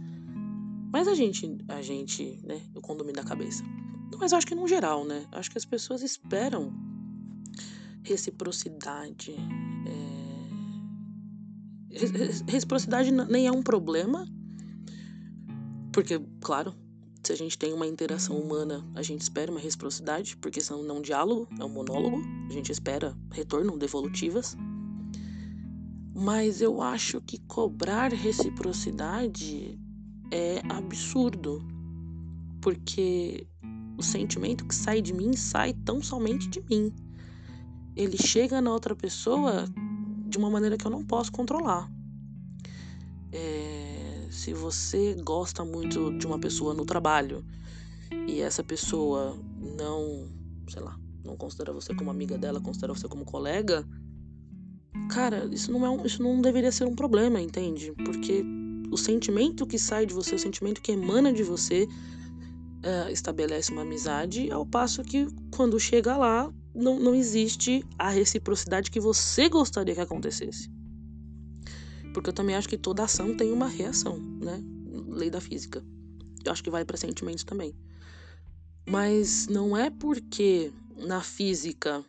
Mas 0.93 1.07
a 1.07 1.15
gente, 1.15 1.57
a 1.67 1.81
gente, 1.81 2.39
né, 2.43 2.61
o 2.75 2.79
condomínio 2.79 3.19
da 3.19 3.27
cabeça. 3.27 3.63
Mas 4.19 4.31
eu 4.31 4.37
acho 4.37 4.45
que 4.45 4.53
no 4.53 4.67
geral, 4.67 5.03
né, 5.03 5.25
acho 5.31 5.49
que 5.49 5.57
as 5.57 5.65
pessoas 5.65 6.03
esperam 6.03 6.71
reciprocidade. 8.03 9.35
É... 11.89 12.51
Reciprocidade 12.51 13.11
nem 13.11 13.47
é 13.47 13.51
um 13.51 13.63
problema, 13.63 14.27
porque, 15.91 16.21
claro, 16.39 16.75
se 17.23 17.31
a 17.31 17.35
gente 17.35 17.57
tem 17.57 17.73
uma 17.73 17.87
interação 17.87 18.37
humana, 18.37 18.87
a 18.93 19.01
gente 19.01 19.21
espera 19.21 19.49
uma 19.49 19.59
reciprocidade, 19.59 20.37
porque 20.37 20.61
senão 20.61 20.83
não 20.83 20.97
é 20.97 20.99
um 20.99 21.01
diálogo, 21.01 21.47
é 21.59 21.65
um 21.65 21.69
monólogo, 21.69 22.21
a 22.47 22.53
gente 22.53 22.71
espera 22.71 23.17
retorno, 23.31 23.79
devolutivas. 23.79 24.55
Mas 26.13 26.61
eu 26.61 26.83
acho 26.83 27.19
que 27.21 27.39
cobrar 27.47 28.13
reciprocidade 28.13 29.79
é 30.33 30.63
absurdo, 30.67 31.63
porque 32.59 33.47
o 33.95 34.01
sentimento 34.01 34.65
que 34.65 34.73
sai 34.73 34.99
de 34.99 35.13
mim 35.13 35.33
sai 35.33 35.73
tão 35.73 36.01
somente 36.01 36.49
de 36.49 36.59
mim. 36.61 36.91
Ele 37.95 38.17
chega 38.17 38.59
na 38.59 38.71
outra 38.71 38.95
pessoa 38.95 39.65
de 40.27 40.39
uma 40.39 40.49
maneira 40.49 40.75
que 40.75 40.87
eu 40.87 40.89
não 40.89 41.05
posso 41.05 41.31
controlar. 41.31 41.87
É, 43.31 44.27
se 44.31 44.53
você 44.53 45.15
gosta 45.23 45.63
muito 45.63 46.17
de 46.17 46.25
uma 46.25 46.39
pessoa 46.39 46.73
no 46.73 46.83
trabalho 46.83 47.45
e 48.27 48.41
essa 48.41 48.63
pessoa 48.63 49.37
não, 49.77 50.27
sei 50.67 50.81
lá, 50.81 50.97
não 51.23 51.37
considera 51.37 51.71
você 51.71 51.93
como 51.93 52.09
amiga 52.09 52.39
dela, 52.39 52.59
considera 52.59 52.91
você 52.91 53.07
como 53.07 53.23
colega, 53.23 53.87
cara, 55.11 55.45
isso 55.51 55.71
não 55.71 55.85
é 55.85 55.89
um, 55.91 56.03
isso 56.03 56.23
não 56.23 56.41
deveria 56.41 56.71
ser 56.71 56.85
um 56.85 56.95
problema, 56.95 57.39
entende? 57.39 57.91
Porque 58.03 58.43
o 58.93 58.97
sentimento 58.97 59.65
que 59.65 59.79
sai 59.79 60.05
de 60.05 60.13
você, 60.13 60.35
o 60.35 60.39
sentimento 60.39 60.81
que 60.81 60.91
emana 60.91 61.33
de 61.33 61.41
você, 61.41 61.85
uh, 61.85 63.11
estabelece 63.11 63.71
uma 63.71 63.81
amizade, 63.81 64.51
ao 64.51 64.65
passo 64.65 65.03
que 65.03 65.27
quando 65.51 65.79
chega 65.79 66.15
lá, 66.15 66.53
não, 66.75 66.99
não 66.99 67.15
existe 67.15 67.83
a 67.97 68.09
reciprocidade 68.09 68.91
que 68.91 68.99
você 68.99 69.49
gostaria 69.49 69.95
que 69.95 70.01
acontecesse. 70.01 70.69
Porque 72.13 72.29
eu 72.29 72.33
também 72.33 72.55
acho 72.55 72.69
que 72.69 72.77
toda 72.77 73.03
ação 73.03 73.35
tem 73.35 73.51
uma 73.51 73.67
reação, 73.67 74.19
né? 74.19 74.61
Lei 75.07 75.31
da 75.31 75.41
física. 75.41 75.83
Eu 76.45 76.51
acho 76.51 76.63
que 76.63 76.69
vai 76.69 76.85
para 76.85 76.97
sentimentos 76.97 77.43
também. 77.43 77.75
Mas 78.87 79.47
não 79.47 79.75
é 79.75 79.89
porque 79.89 80.71
na 80.97 81.21
física 81.21 82.03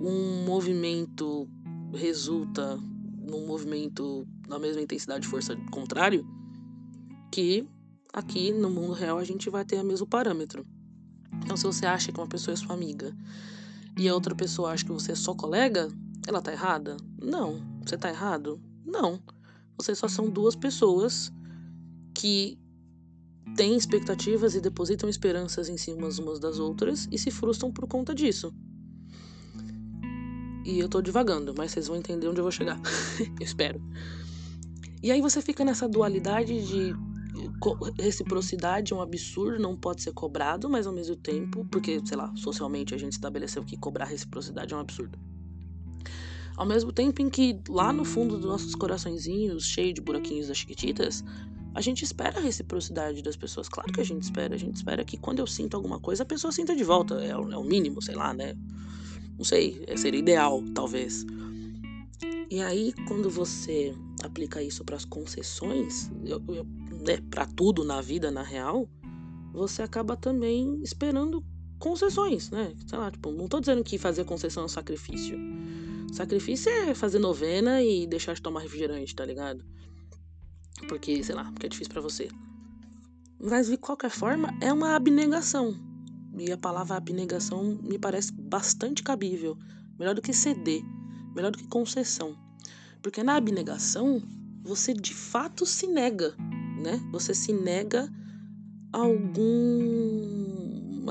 um 0.00 0.44
movimento 0.44 1.48
resulta 1.92 2.76
num 2.76 3.46
movimento 3.46 4.26
na 4.52 4.58
mesma 4.58 4.82
intensidade 4.82 5.22
de 5.22 5.28
força 5.28 5.56
contrário, 5.70 6.26
que 7.30 7.66
aqui 8.12 8.52
no 8.52 8.68
mundo 8.68 8.92
real 8.92 9.18
a 9.18 9.24
gente 9.24 9.48
vai 9.48 9.64
ter 9.64 9.80
o 9.80 9.84
mesmo 9.84 10.06
parâmetro. 10.06 10.64
Então, 11.42 11.56
se 11.56 11.64
você 11.64 11.86
acha 11.86 12.12
que 12.12 12.20
uma 12.20 12.28
pessoa 12.28 12.52
é 12.52 12.56
sua 12.56 12.74
amiga 12.74 13.16
e 13.96 14.08
a 14.08 14.14
outra 14.14 14.34
pessoa 14.34 14.70
acha 14.70 14.84
que 14.84 14.92
você 14.92 15.12
é 15.12 15.14
só 15.14 15.34
colega, 15.34 15.88
ela 16.26 16.42
tá 16.42 16.52
errada? 16.52 16.96
Não. 17.20 17.60
Você 17.84 17.96
tá 17.96 18.10
errado? 18.10 18.60
Não. 18.84 19.20
Vocês 19.76 19.98
só 19.98 20.06
são 20.06 20.28
duas 20.28 20.54
pessoas 20.54 21.32
que 22.14 22.58
têm 23.56 23.76
expectativas 23.76 24.54
e 24.54 24.60
depositam 24.60 25.08
esperanças 25.08 25.68
em 25.68 25.76
cima 25.76 26.06
umas 26.06 26.38
das 26.38 26.58
outras 26.58 27.08
e 27.10 27.18
se 27.18 27.30
frustram 27.30 27.72
por 27.72 27.88
conta 27.88 28.14
disso. 28.14 28.54
E 30.64 30.78
eu 30.78 30.88
tô 30.88 31.02
divagando, 31.02 31.52
mas 31.56 31.72
vocês 31.72 31.88
vão 31.88 31.96
entender 31.96 32.28
onde 32.28 32.38
eu 32.38 32.44
vou 32.44 32.52
chegar. 32.52 32.78
eu 33.18 33.44
espero. 33.44 33.82
E 35.02 35.10
aí 35.10 35.20
você 35.20 35.42
fica 35.42 35.64
nessa 35.64 35.88
dualidade 35.88 36.66
de 36.66 36.94
reciprocidade 37.98 38.92
é 38.92 38.96
um 38.96 39.00
absurdo, 39.00 39.58
não 39.60 39.76
pode 39.76 40.02
ser 40.02 40.12
cobrado, 40.12 40.68
mas 40.68 40.86
ao 40.86 40.92
mesmo 40.92 41.16
tempo, 41.16 41.64
porque, 41.70 42.00
sei 42.04 42.16
lá, 42.16 42.32
socialmente 42.36 42.94
a 42.94 42.98
gente 42.98 43.12
estabeleceu 43.12 43.64
que 43.64 43.76
cobrar 43.76 44.04
reciprocidade 44.04 44.72
é 44.74 44.76
um 44.76 44.80
absurdo. 44.80 45.18
Ao 46.56 46.66
mesmo 46.66 46.92
tempo 46.92 47.22
em 47.22 47.30
que 47.30 47.58
lá 47.68 47.92
no 47.92 48.04
fundo 48.04 48.36
dos 48.36 48.46
nossos 48.46 48.74
coraçõezinhos, 48.74 49.64
cheio 49.64 49.92
de 49.92 50.00
buraquinhos 50.00 50.48
das 50.48 50.58
chiquititas, 50.58 51.24
a 51.74 51.80
gente 51.80 52.04
espera 52.04 52.38
a 52.38 52.42
reciprocidade 52.42 53.22
das 53.22 53.36
pessoas. 53.36 53.68
Claro 53.68 53.90
que 53.92 54.00
a 54.00 54.04
gente 54.04 54.22
espera. 54.22 54.54
A 54.54 54.58
gente 54.58 54.76
espera 54.76 55.02
que 55.04 55.16
quando 55.16 55.38
eu 55.38 55.46
sinto 55.46 55.74
alguma 55.74 55.98
coisa, 55.98 56.22
a 56.22 56.26
pessoa 56.26 56.52
sinta 56.52 56.76
de 56.76 56.84
volta. 56.84 57.14
É, 57.14 57.36
o, 57.36 57.50
é 57.50 57.56
o 57.56 57.64
mínimo, 57.64 58.02
sei 58.02 58.14
lá, 58.14 58.34
né? 58.34 58.54
Não 59.38 59.44
sei, 59.44 59.82
é, 59.86 59.96
seria 59.96 60.20
ideal, 60.20 60.62
talvez. 60.74 61.24
E 62.52 62.60
aí, 62.60 62.92
quando 63.08 63.30
você 63.30 63.94
aplica 64.22 64.62
isso 64.62 64.84
para 64.84 64.94
as 64.94 65.06
concessões, 65.06 66.10
né, 66.10 67.16
para 67.30 67.46
tudo 67.46 67.82
na 67.82 68.02
vida, 68.02 68.30
na 68.30 68.42
real, 68.42 68.86
você 69.54 69.80
acaba 69.80 70.18
também 70.18 70.78
esperando 70.82 71.42
concessões, 71.78 72.50
né? 72.50 72.74
Sei 72.86 72.98
lá, 72.98 73.10
tipo, 73.10 73.32
não 73.32 73.48
tô 73.48 73.58
dizendo 73.58 73.82
que 73.82 73.96
fazer 73.96 74.26
concessão 74.26 74.64
é 74.64 74.66
um 74.66 74.68
sacrifício. 74.68 75.38
Sacrifício 76.12 76.70
é 76.70 76.94
fazer 76.94 77.18
novena 77.18 77.82
e 77.82 78.06
deixar 78.06 78.34
de 78.34 78.42
tomar 78.42 78.60
refrigerante, 78.60 79.16
tá 79.16 79.24
ligado? 79.24 79.64
Porque, 80.88 81.24
sei 81.24 81.34
lá, 81.34 81.50
porque 81.52 81.64
é 81.64 81.70
difícil 81.70 81.90
para 81.90 82.02
você. 82.02 82.28
Mas 83.40 83.68
de 83.68 83.78
qualquer 83.78 84.10
forma, 84.10 84.54
é 84.60 84.70
uma 84.70 84.94
abnegação. 84.94 85.74
E 86.38 86.52
a 86.52 86.58
palavra 86.58 86.98
abnegação 86.98 87.80
me 87.82 87.98
parece 87.98 88.30
bastante 88.30 89.02
cabível. 89.02 89.56
Melhor 89.98 90.14
do 90.14 90.20
que 90.20 90.34
ceder, 90.34 90.82
melhor 91.34 91.50
do 91.50 91.58
que 91.58 91.66
concessão. 91.66 92.36
Porque 93.00 93.22
na 93.22 93.36
abnegação, 93.36 94.22
você 94.62 94.94
de 94.94 95.14
fato 95.14 95.66
se 95.66 95.86
nega, 95.86 96.34
né? 96.82 97.00
Você 97.10 97.34
se 97.34 97.52
nega 97.52 98.08
alguma 98.92 99.18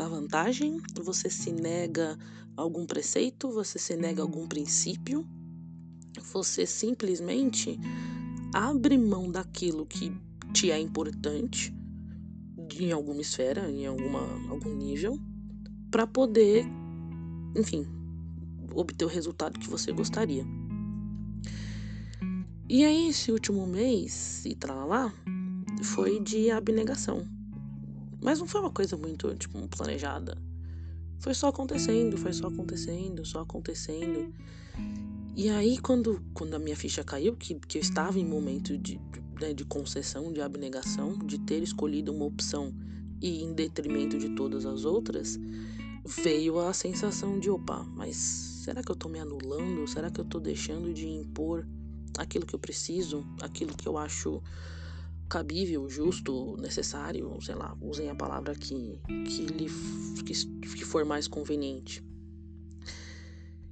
vantagem, 0.08 0.80
você 1.04 1.30
se 1.30 1.52
nega 1.52 2.18
algum 2.56 2.86
preceito, 2.86 3.52
você 3.52 3.78
se 3.80 3.96
nega 3.96 4.22
algum 4.22 4.48
princípio, 4.48 5.28
você 6.32 6.66
simplesmente 6.66 7.80
abre 8.54 8.98
mão 8.98 9.32
daquilo 9.32 9.86
que 9.86 10.12
te 10.54 10.72
é 10.72 10.80
importante 10.80 11.74
em 12.80 12.92
alguma 12.92 13.22
esfera, 13.22 13.70
em 13.70 13.86
alguma, 13.86 14.22
algum 14.50 14.74
nível, 14.76 15.20
para 15.90 16.08
poder, 16.08 16.66
enfim, 17.56 17.86
obter 18.74 19.06
o 19.06 19.08
resultado 19.08 19.60
que 19.60 19.70
você 19.70 19.92
gostaria. 19.92 20.46
E 22.70 22.86
aí, 22.86 23.10
esse 23.10 23.32
último 23.32 23.68
mês, 23.68 24.46
e 24.46 24.58
lá, 24.66 25.14
foi 25.84 26.20
de 26.20 26.50
abnegação. 26.50 27.28
Mas 28.22 28.40
não 28.40 28.48
foi 28.48 28.62
uma 28.62 28.72
coisa 28.72 28.96
muito, 28.96 29.36
tipo, 29.36 29.68
planejada. 29.68 30.38
Foi 31.20 31.34
só 31.34 31.50
acontecendo, 31.50 32.18
foi 32.18 32.34
só 32.34 32.48
acontecendo, 32.48 33.26
só 33.26 33.42
acontecendo. 33.42 34.34
E 35.36 35.50
aí, 35.50 35.78
quando, 35.80 36.22
quando 36.34 36.54
a 36.54 36.60
minha 36.60 36.76
ficha 36.76 37.04
caiu, 37.04 37.36
que, 37.36 37.56
que 37.56 37.78
eu 37.78 37.82
estava 37.82 38.20
em 38.20 38.26
momento 38.26 38.78
de, 38.78 39.00
né, 39.40 39.54
de 39.54 39.66
concessão, 39.66 40.32
de 40.32 40.42
abnegação, 40.42 41.18
de 41.18 41.40
ter 41.40 41.62
escolhido 41.64 42.14
uma 42.14 42.26
opção 42.26 42.74
e 43.22 43.44
em 43.44 43.54
detrimento 43.54 44.18
de 44.18 44.30
todas 44.30 44.66
as 44.66 44.86
outras, 44.86 45.40
veio 46.06 46.60
a 46.60 46.74
sensação 46.74 47.40
de: 47.40 47.50
opa, 47.50 47.84
mas 47.96 48.51
será 48.62 48.84
que 48.84 48.92
eu 48.92 48.94
estou 48.94 49.12
me 49.12 49.20
anulando? 49.20 49.88
Será 49.88 50.12
que 50.12 50.20
eu 50.20 50.24
estou 50.24 50.40
deixando 50.40 50.94
de 50.94 51.08
impor 51.08 51.68
aquilo 52.18 52.46
que 52.46 52.54
eu 52.54 52.60
preciso, 52.60 53.26
aquilo 53.42 53.76
que 53.76 53.88
eu 53.88 53.98
acho 53.98 54.42
cabível, 55.28 55.90
justo, 55.90 56.56
necessário, 56.58 57.42
sei 57.42 57.56
lá, 57.56 57.76
usem 57.82 58.10
a 58.10 58.16
palavra 58.16 58.54
que, 58.54 59.02
que, 59.26 59.46
lhe, 59.46 59.68
que, 60.24 60.34
que 60.78 60.86
for 60.86 61.06
mais 61.06 61.28
conveniente. 61.28 62.04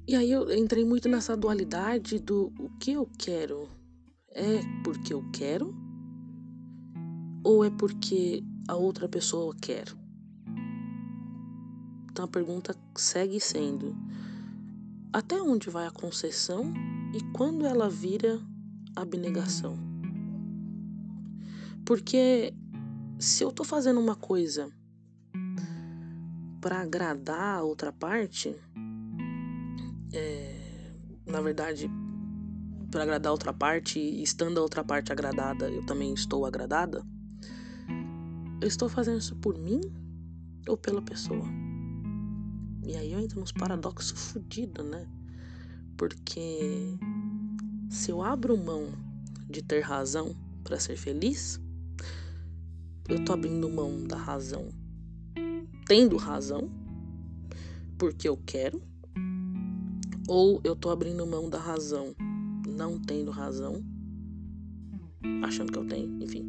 E 0.08 0.15
aí 0.15 0.31
eu 0.31 0.51
entrei 0.51 0.84
muito 0.84 1.08
nessa 1.08 1.38
dualidade 1.38 2.17
do 2.17 2.51
o 2.58 2.69
que 2.79 2.93
eu 2.93 3.08
quero 3.17 3.69
é 4.31 4.60
porque 4.84 5.13
eu 5.13 5.24
quero 5.31 5.75
ou 7.43 7.64
é 7.64 7.70
porque 7.70 8.44
a 8.68 8.75
outra 8.75 9.07
pessoa 9.07 9.55
quer? 9.61 9.85
Então 12.09 12.25
a 12.25 12.27
pergunta 12.27 12.75
segue 12.96 13.40
sendo: 13.40 13.96
até 15.11 15.41
onde 15.41 15.69
vai 15.69 15.87
a 15.87 15.91
concessão 15.91 16.74
e 17.13 17.22
quando 17.33 17.65
ela 17.65 17.89
vira 17.89 18.39
abnegação. 18.95 19.77
Porque 21.85 22.53
se 23.17 23.43
eu 23.43 23.51
tô 23.51 23.63
fazendo 23.63 24.00
uma 24.00 24.15
coisa 24.15 24.72
para 26.61 26.81
agradar 26.81 27.59
a 27.59 27.63
outra 27.63 27.91
parte, 27.91 28.55
é, 30.13 30.91
na 31.25 31.41
verdade, 31.41 31.89
para 32.91 33.03
agradar 33.03 33.29
a 33.29 33.33
outra 33.33 33.53
parte, 33.53 34.00
estando 34.22 34.59
a 34.59 34.61
outra 34.61 34.83
parte 34.83 35.11
agradada, 35.11 35.69
eu 35.69 35.85
também 35.85 36.13
estou 36.13 36.45
agradada. 36.45 37.03
Eu 38.61 38.67
estou 38.67 38.89
fazendo 38.89 39.19
isso 39.19 39.35
por 39.37 39.57
mim 39.57 39.81
ou 40.67 40.77
pela 40.77 41.01
pessoa? 41.01 41.45
E 42.90 42.96
aí 42.96 43.14
eu 43.14 43.20
entro 43.20 43.40
nos 43.40 43.52
paradoxos 43.52 44.10
fodidos, 44.34 44.84
né? 44.84 45.08
Porque 45.96 46.98
se 47.88 48.10
eu 48.10 48.24
abro 48.24 48.58
mão 48.58 48.88
de 49.48 49.62
ter 49.62 49.82
razão 49.82 50.36
para 50.64 50.80
ser 50.80 50.98
feliz, 50.98 51.62
eu 53.08 53.24
tô 53.24 53.34
abrindo 53.34 53.70
mão 53.70 54.08
da 54.08 54.18
razão, 54.18 54.70
tendo 55.86 56.18
razão, 56.18 56.68
porque 57.96 58.28
eu 58.28 58.38
quero, 58.44 58.82
ou 60.28 60.60
eu 60.64 60.75
tô 60.75 60.90
abrindo 60.90 61.28
mão 61.28 61.48
da 61.48 61.60
razão, 61.60 62.16
não 62.68 63.00
tendo 63.00 63.30
razão, 63.30 63.86
achando 65.44 65.72
que 65.72 65.78
eu 65.78 65.86
tenho, 65.86 66.24
enfim, 66.24 66.44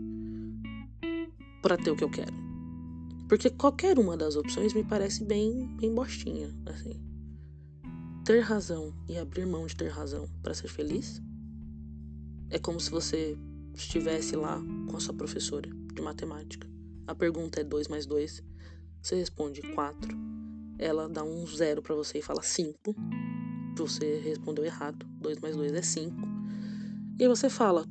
para 1.61 1.76
ter 1.76 1.90
o 1.90 1.96
que 1.96 2.05
eu 2.05 2.11
quero. 2.11 2.39
Porque 3.30 3.48
qualquer 3.48 3.98
uma 3.98 4.14
das 4.14 4.36
opções 4.36 4.74
me 4.74 4.84
parece 4.84 5.24
bem, 5.24 5.66
bem 5.78 5.94
bostinha, 5.94 6.54
assim 6.66 7.10
ter 8.30 8.40
razão 8.42 8.94
e 9.08 9.18
abrir 9.18 9.44
mão 9.44 9.66
de 9.66 9.74
ter 9.74 9.88
razão 9.88 10.28
para 10.40 10.54
ser 10.54 10.68
feliz 10.68 11.20
é 12.48 12.60
como 12.60 12.78
se 12.78 12.88
você 12.88 13.36
estivesse 13.74 14.36
lá 14.36 14.62
com 14.88 14.96
a 14.96 15.00
sua 15.00 15.14
professora 15.14 15.68
de 15.92 16.00
matemática. 16.00 16.68
A 17.08 17.14
pergunta 17.14 17.60
é 17.60 17.64
2 17.64 17.88
mais 17.88 18.06
2. 18.06 18.40
Você 19.02 19.16
responde 19.16 19.62
4. 19.74 20.16
Ela 20.78 21.08
dá 21.08 21.24
um 21.24 21.44
zero 21.44 21.82
para 21.82 21.94
você 21.96 22.18
e 22.18 22.22
fala 22.22 22.40
5. 22.40 22.94
Você 23.76 24.20
respondeu 24.20 24.64
errado. 24.64 25.04
2 25.20 25.40
mais 25.40 25.56
2 25.56 25.72
é 25.72 25.82
5. 25.82 26.16
E 27.18 27.26
você 27.26 27.50
fala: 27.50 27.84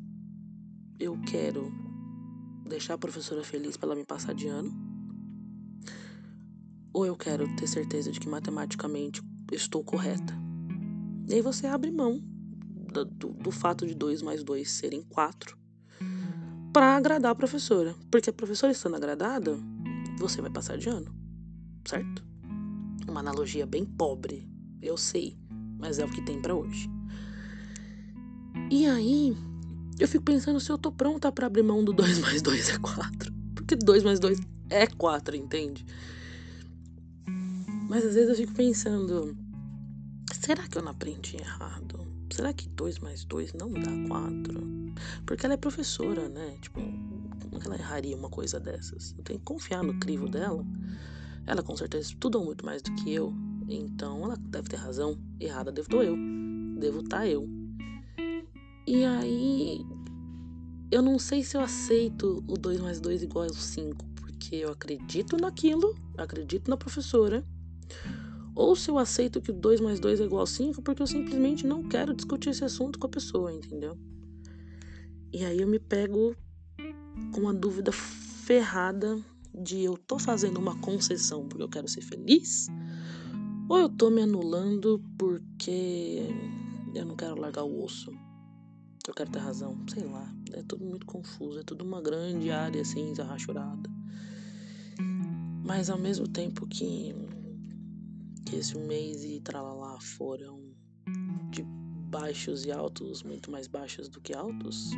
Eu 0.97 1.19
quero 1.29 1.69
deixar 2.65 2.93
a 2.93 2.97
professora 2.97 3.43
feliz 3.43 3.75
para 3.75 3.87
ela 3.87 3.95
me 3.95 4.05
passar 4.05 4.33
de 4.33 4.47
ano. 4.47 4.88
Ou 6.93 7.05
eu 7.05 7.15
quero 7.15 7.47
ter 7.55 7.67
certeza 7.67 8.11
de 8.11 8.19
que 8.19 8.27
matematicamente 8.27 9.21
estou 9.51 9.83
correta. 9.83 10.33
E 11.27 11.33
aí 11.33 11.41
você 11.41 11.67
abre 11.67 11.91
mão 11.91 12.21
do, 12.91 13.05
do, 13.05 13.27
do 13.29 13.51
fato 13.51 13.85
de 13.85 13.93
2 13.93 14.21
mais 14.21 14.43
2 14.43 14.69
serem 14.69 15.03
4 15.03 15.57
para 16.73 16.95
agradar 16.95 17.31
a 17.31 17.35
professora. 17.35 17.95
Porque 18.09 18.29
a 18.29 18.33
professora 18.33 18.71
estando 18.71 18.95
agradada, 18.95 19.57
você 20.17 20.41
vai 20.41 20.51
passar 20.51 20.77
de 20.77 20.89
ano, 20.89 21.13
certo? 21.85 22.23
Uma 23.07 23.19
analogia 23.19 23.65
bem 23.65 23.85
pobre, 23.85 24.47
eu 24.81 24.97
sei, 24.97 25.37
mas 25.79 25.99
é 25.99 26.05
o 26.05 26.09
que 26.09 26.21
tem 26.21 26.41
para 26.41 26.55
hoje. 26.55 26.89
E 28.71 28.85
aí, 28.85 29.35
eu 29.99 30.07
fico 30.07 30.23
pensando 30.23 30.59
se 30.59 30.71
eu 30.71 30.77
tô 30.77 30.91
pronta 30.91 31.31
para 31.31 31.47
abrir 31.47 31.63
mão 31.63 31.83
do 31.83 31.93
2 31.93 32.19
mais 32.19 32.41
2 32.41 32.69
é 32.69 32.77
4. 32.77 33.33
Porque 33.55 33.75
2 33.75 34.03
mais 34.03 34.19
2 34.19 34.39
é 34.69 34.87
4, 34.87 35.35
entende? 35.35 35.85
Mas 37.89 38.05
às 38.05 38.13
vezes 38.13 38.29
eu 38.29 38.35
fico 38.35 38.53
pensando: 38.53 39.35
será 40.31 40.67
que 40.67 40.77
eu 40.77 40.83
não 40.83 40.91
aprendi 40.91 41.37
errado? 41.37 42.07
Será 42.31 42.53
que 42.53 42.69
2 42.69 42.99
mais 42.99 43.25
2 43.25 43.53
não 43.53 43.71
dá 43.71 43.91
4? 44.07 44.93
Porque 45.25 45.45
ela 45.45 45.55
é 45.55 45.57
professora, 45.57 46.29
né? 46.29 46.55
Tipo, 46.61 46.79
como 47.49 47.63
ela 47.65 47.75
erraria 47.75 48.15
uma 48.15 48.29
coisa 48.29 48.59
dessas? 48.59 49.15
Eu 49.17 49.23
tenho 49.23 49.39
que 49.39 49.45
confiar 49.45 49.83
no 49.83 49.99
crivo 49.99 50.29
dela. 50.29 50.63
Ela 51.47 51.63
com 51.63 51.75
certeza 51.75 52.09
estudou 52.09 52.45
muito 52.45 52.63
mais 52.63 52.83
do 52.83 52.93
que 52.93 53.11
eu. 53.11 53.33
Então 53.67 54.23
ela 54.23 54.37
deve 54.37 54.69
ter 54.69 54.77
razão. 54.77 55.17
Errada 55.39 55.71
devo 55.71 56.03
eu. 56.03 56.15
Devo 56.79 56.99
estar 56.99 57.21
tá 57.21 57.27
eu. 57.27 57.49
E 58.85 59.03
aí. 59.03 59.83
Eu 60.91 61.01
não 61.01 61.17
sei 61.17 61.43
se 61.43 61.57
eu 61.57 61.61
aceito 61.61 62.43
o 62.47 62.53
2 62.53 62.79
mais 62.81 62.99
2 62.99 63.23
igual 63.23 63.45
ao 63.45 63.53
5. 63.53 64.05
Porque 64.15 64.57
eu 64.57 64.71
acredito 64.71 65.37
naquilo, 65.37 65.95
acredito 66.17 66.69
na 66.69 66.77
professora 66.77 67.43
ou 68.55 68.75
se 68.75 68.89
eu 68.89 68.97
aceito 68.97 69.41
que 69.41 69.51
2 69.51 69.79
mais 69.79 69.99
2 69.99 70.19
é 70.19 70.25
igual 70.25 70.43
a 70.43 70.47
5 70.47 70.81
porque 70.81 71.01
eu 71.01 71.07
simplesmente 71.07 71.65
não 71.65 71.83
quero 71.83 72.13
discutir 72.13 72.49
esse 72.49 72.63
assunto 72.63 72.99
com 72.99 73.07
a 73.07 73.09
pessoa, 73.09 73.53
entendeu? 73.53 73.97
E 75.31 75.45
aí 75.45 75.61
eu 75.61 75.67
me 75.67 75.79
pego 75.79 76.35
com 77.33 77.41
uma 77.41 77.53
dúvida 77.53 77.91
ferrada 77.91 79.19
de 79.53 79.83
eu 79.83 79.97
tô 79.97 80.17
fazendo 80.19 80.57
uma 80.57 80.75
concessão 80.79 81.47
porque 81.47 81.63
eu 81.63 81.69
quero 81.69 81.87
ser 81.87 82.01
feliz 82.01 82.67
ou 83.69 83.77
eu 83.77 83.89
tô 83.89 84.09
me 84.09 84.21
anulando 84.21 85.01
porque 85.17 86.27
eu 86.95 87.05
não 87.05 87.15
quero 87.15 87.39
largar 87.39 87.63
o 87.63 87.83
osso. 87.83 88.11
eu 89.07 89.13
quero 89.13 89.31
ter 89.31 89.39
razão, 89.39 89.77
sei 89.87 90.03
lá. 90.03 90.33
É 90.53 90.63
tudo 90.63 90.83
muito 90.83 91.05
confuso, 91.05 91.59
é 91.59 91.63
tudo 91.63 91.85
uma 91.85 92.01
grande 92.01 92.49
área 92.49 92.83
cinza 92.83 93.23
rachurada. 93.23 93.89
Mas 95.63 95.89
ao 95.89 95.99
mesmo 95.99 96.27
tempo 96.27 96.65
que, 96.65 97.13
que 98.49 98.55
esse 98.55 98.77
mês 98.77 99.23
e 99.23 99.39
tralalá 99.41 99.99
foram 99.99 100.59
de 101.51 101.61
baixos 102.09 102.65
e 102.65 102.71
altos, 102.71 103.21
muito 103.21 103.51
mais 103.51 103.67
baixos 103.67 104.09
do 104.09 104.19
que 104.19 104.33
altos, 104.33 104.89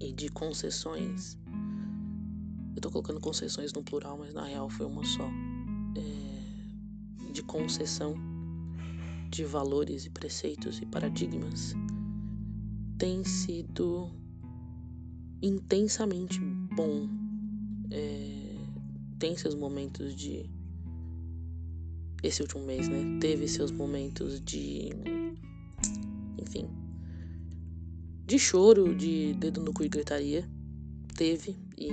e 0.00 0.12
de 0.12 0.28
concessões. 0.28 1.36
Eu 2.74 2.80
tô 2.80 2.90
colocando 2.90 3.20
concessões 3.20 3.72
no 3.72 3.82
plural, 3.82 4.18
mas 4.18 4.32
na 4.32 4.44
real 4.44 4.70
foi 4.70 4.86
uma 4.86 5.04
só. 5.04 5.28
É, 5.96 7.32
de 7.32 7.42
concessão 7.42 8.14
de 9.30 9.44
valores 9.44 10.06
e 10.06 10.10
preceitos 10.10 10.78
e 10.78 10.86
paradigmas 10.86 11.74
tem 12.98 13.24
sido 13.24 14.10
intensamente 15.42 16.40
bom. 16.74 17.08
É, 17.90 18.56
tem 19.18 19.36
seus 19.36 19.54
momentos 19.54 20.14
de. 20.14 20.48
Esse 22.22 22.42
último 22.42 22.64
mês, 22.64 22.88
né? 22.88 23.18
Teve 23.20 23.46
seus 23.48 23.70
momentos 23.70 24.40
de. 24.40 24.90
Enfim. 26.38 26.68
De 28.26 28.38
choro, 28.38 28.94
de 28.94 29.34
dedo 29.34 29.62
no 29.62 29.72
cu 29.72 29.84
e 29.84 29.88
gritaria. 29.88 30.48
Teve. 31.16 31.56
E 31.78 31.88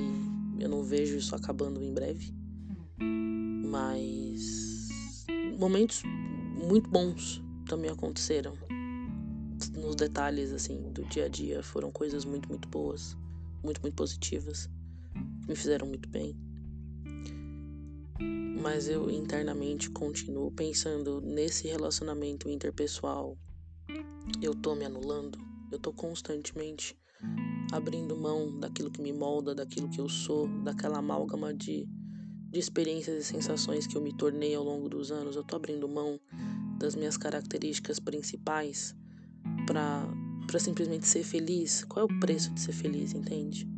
eu 0.59 0.69
não 0.69 0.83
vejo 0.83 1.17
isso 1.17 1.35
acabando 1.35 1.83
em 1.83 1.93
breve. 1.93 2.33
Mas. 3.69 5.27
Momentos 5.59 6.03
muito 6.67 6.89
bons 6.89 7.41
também 7.67 7.89
aconteceram 7.89 8.53
nos 9.71 9.95
detalhes 9.95 10.51
assim 10.51 10.91
do 10.91 11.03
dia 11.05 11.25
a 11.25 11.27
dia 11.27 11.63
foram 11.63 11.91
coisas 11.91 12.25
muito 12.25 12.49
muito 12.49 12.67
boas, 12.67 13.17
muito 13.63 13.81
muito 13.81 13.95
positivas, 13.95 14.69
me 15.47 15.55
fizeram 15.55 15.87
muito 15.87 16.09
bem. 16.09 16.35
Mas 18.61 18.87
eu 18.87 19.09
internamente 19.09 19.89
continuo 19.89 20.51
pensando 20.51 21.19
nesse 21.21 21.67
relacionamento 21.67 22.49
interpessoal. 22.49 23.37
Eu 24.41 24.55
tô 24.55 24.75
me 24.75 24.85
anulando, 24.85 25.37
eu 25.71 25.79
tô 25.79 25.91
constantemente 25.91 26.97
abrindo 27.71 28.15
mão 28.15 28.59
daquilo 28.59 28.91
que 28.91 29.01
me 29.01 29.11
molda, 29.11 29.55
daquilo 29.55 29.89
que 29.89 29.99
eu 29.99 30.07
sou, 30.07 30.47
daquela 30.63 30.99
amálgama 30.99 31.53
de, 31.53 31.87
de 32.49 32.59
experiências 32.59 33.23
e 33.23 33.27
sensações 33.27 33.87
que 33.87 33.97
eu 33.97 34.01
me 34.01 34.15
tornei 34.15 34.53
ao 34.53 34.63
longo 34.63 34.87
dos 34.87 35.11
anos. 35.11 35.35
Eu 35.35 35.43
tô 35.43 35.55
abrindo 35.55 35.87
mão 35.87 36.19
das 36.77 36.95
minhas 36.95 37.17
características 37.17 37.99
principais 37.99 38.95
para 39.65 40.59
simplesmente 40.59 41.07
ser 41.07 41.23
feliz, 41.23 41.83
qual 41.85 42.07
é 42.07 42.13
o 42.13 42.19
preço 42.19 42.53
de 42.53 42.61
ser 42.61 42.73
feliz, 42.73 43.13
entende? 43.13 43.72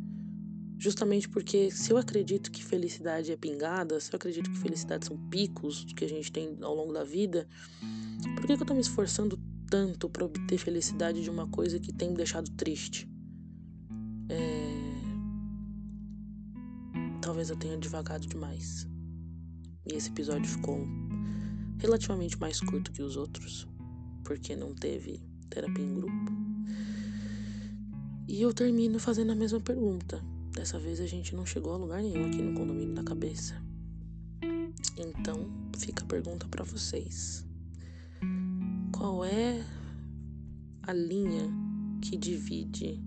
Justamente 0.78 1.28
porque 1.28 1.70
se 1.70 1.90
eu 1.90 1.96
acredito 1.96 2.50
que 2.50 2.62
felicidade 2.62 3.32
é 3.32 3.36
pingada, 3.36 3.98
se 3.98 4.12
eu 4.12 4.16
acredito 4.16 4.50
que 4.50 4.58
felicidade 4.58 5.06
são 5.06 5.16
picos 5.30 5.84
que 5.96 6.04
a 6.04 6.08
gente 6.08 6.30
tem 6.30 6.58
ao 6.60 6.74
longo 6.74 6.92
da 6.92 7.02
vida, 7.02 7.48
por 8.36 8.46
que, 8.46 8.56
que 8.56 8.62
eu 8.62 8.66
tô 8.66 8.74
me 8.74 8.80
esforçando 8.80 9.40
tanto 9.70 10.08
para 10.08 10.24
obter 10.24 10.58
felicidade 10.58 11.22
de 11.22 11.30
uma 11.30 11.48
coisa 11.48 11.80
que 11.80 11.92
tem 11.92 12.10
me 12.10 12.16
deixado 12.16 12.50
triste? 12.52 13.08
É... 14.28 14.76
Talvez 17.22 17.48
eu 17.48 17.56
tenha 17.56 17.76
devagado 17.78 18.26
demais. 18.26 18.86
E 19.86 19.94
esse 19.94 20.10
episódio 20.10 20.48
ficou 20.48 20.86
relativamente 21.78 22.38
mais 22.38 22.60
curto 22.60 22.92
que 22.92 23.02
os 23.02 23.16
outros, 23.16 23.66
porque 24.24 24.54
não 24.54 24.74
teve 24.74 25.22
terapia 25.48 25.84
em 25.84 25.94
grupo. 25.94 26.32
E 28.28 28.42
eu 28.42 28.52
termino 28.52 28.98
fazendo 28.98 29.32
a 29.32 29.36
mesma 29.36 29.60
pergunta. 29.60 30.22
Dessa 30.66 30.80
vez 30.80 31.00
a 31.00 31.06
gente 31.06 31.32
não 31.32 31.46
chegou 31.46 31.74
a 31.74 31.76
lugar 31.76 32.02
nenhum 32.02 32.26
aqui 32.26 32.42
no 32.42 32.52
condomínio 32.52 32.92
da 32.92 33.04
cabeça. 33.04 33.54
Então, 34.96 35.48
fica 35.78 36.02
a 36.02 36.06
pergunta 36.08 36.48
para 36.48 36.64
vocês. 36.64 37.46
Qual 38.90 39.24
é 39.24 39.64
a 40.82 40.92
linha 40.92 41.48
que 42.02 42.16
divide 42.16 43.00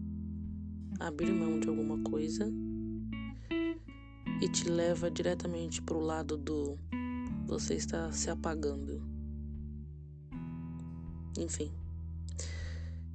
abrir 1.01 1.33
mão 1.33 1.59
de 1.59 1.67
alguma 1.67 1.99
coisa 1.99 2.49
e 4.41 4.47
te 4.47 4.69
leva 4.69 5.11
diretamente 5.11 5.81
para 5.81 5.97
o 5.97 6.01
lado 6.01 6.37
do 6.37 6.77
você 7.45 7.73
está 7.73 8.09
se 8.13 8.29
apagando? 8.29 9.03
Enfim. 11.37 11.78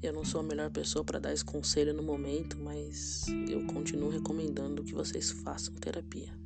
Eu 0.04 0.12
não 0.12 0.22
sou 0.22 0.42
a 0.42 0.44
melhor 0.44 0.70
pessoa 0.70 1.02
para 1.02 1.18
dar 1.18 1.32
esse 1.32 1.42
conselho 1.42 1.94
no 1.94 2.02
momento, 2.02 2.58
mas 2.58 3.24
eu 3.48 3.66
continuo 3.68 4.10
recomendando 4.10 4.84
que 4.84 4.92
vocês 4.92 5.30
façam 5.30 5.72
terapia. 5.76 6.43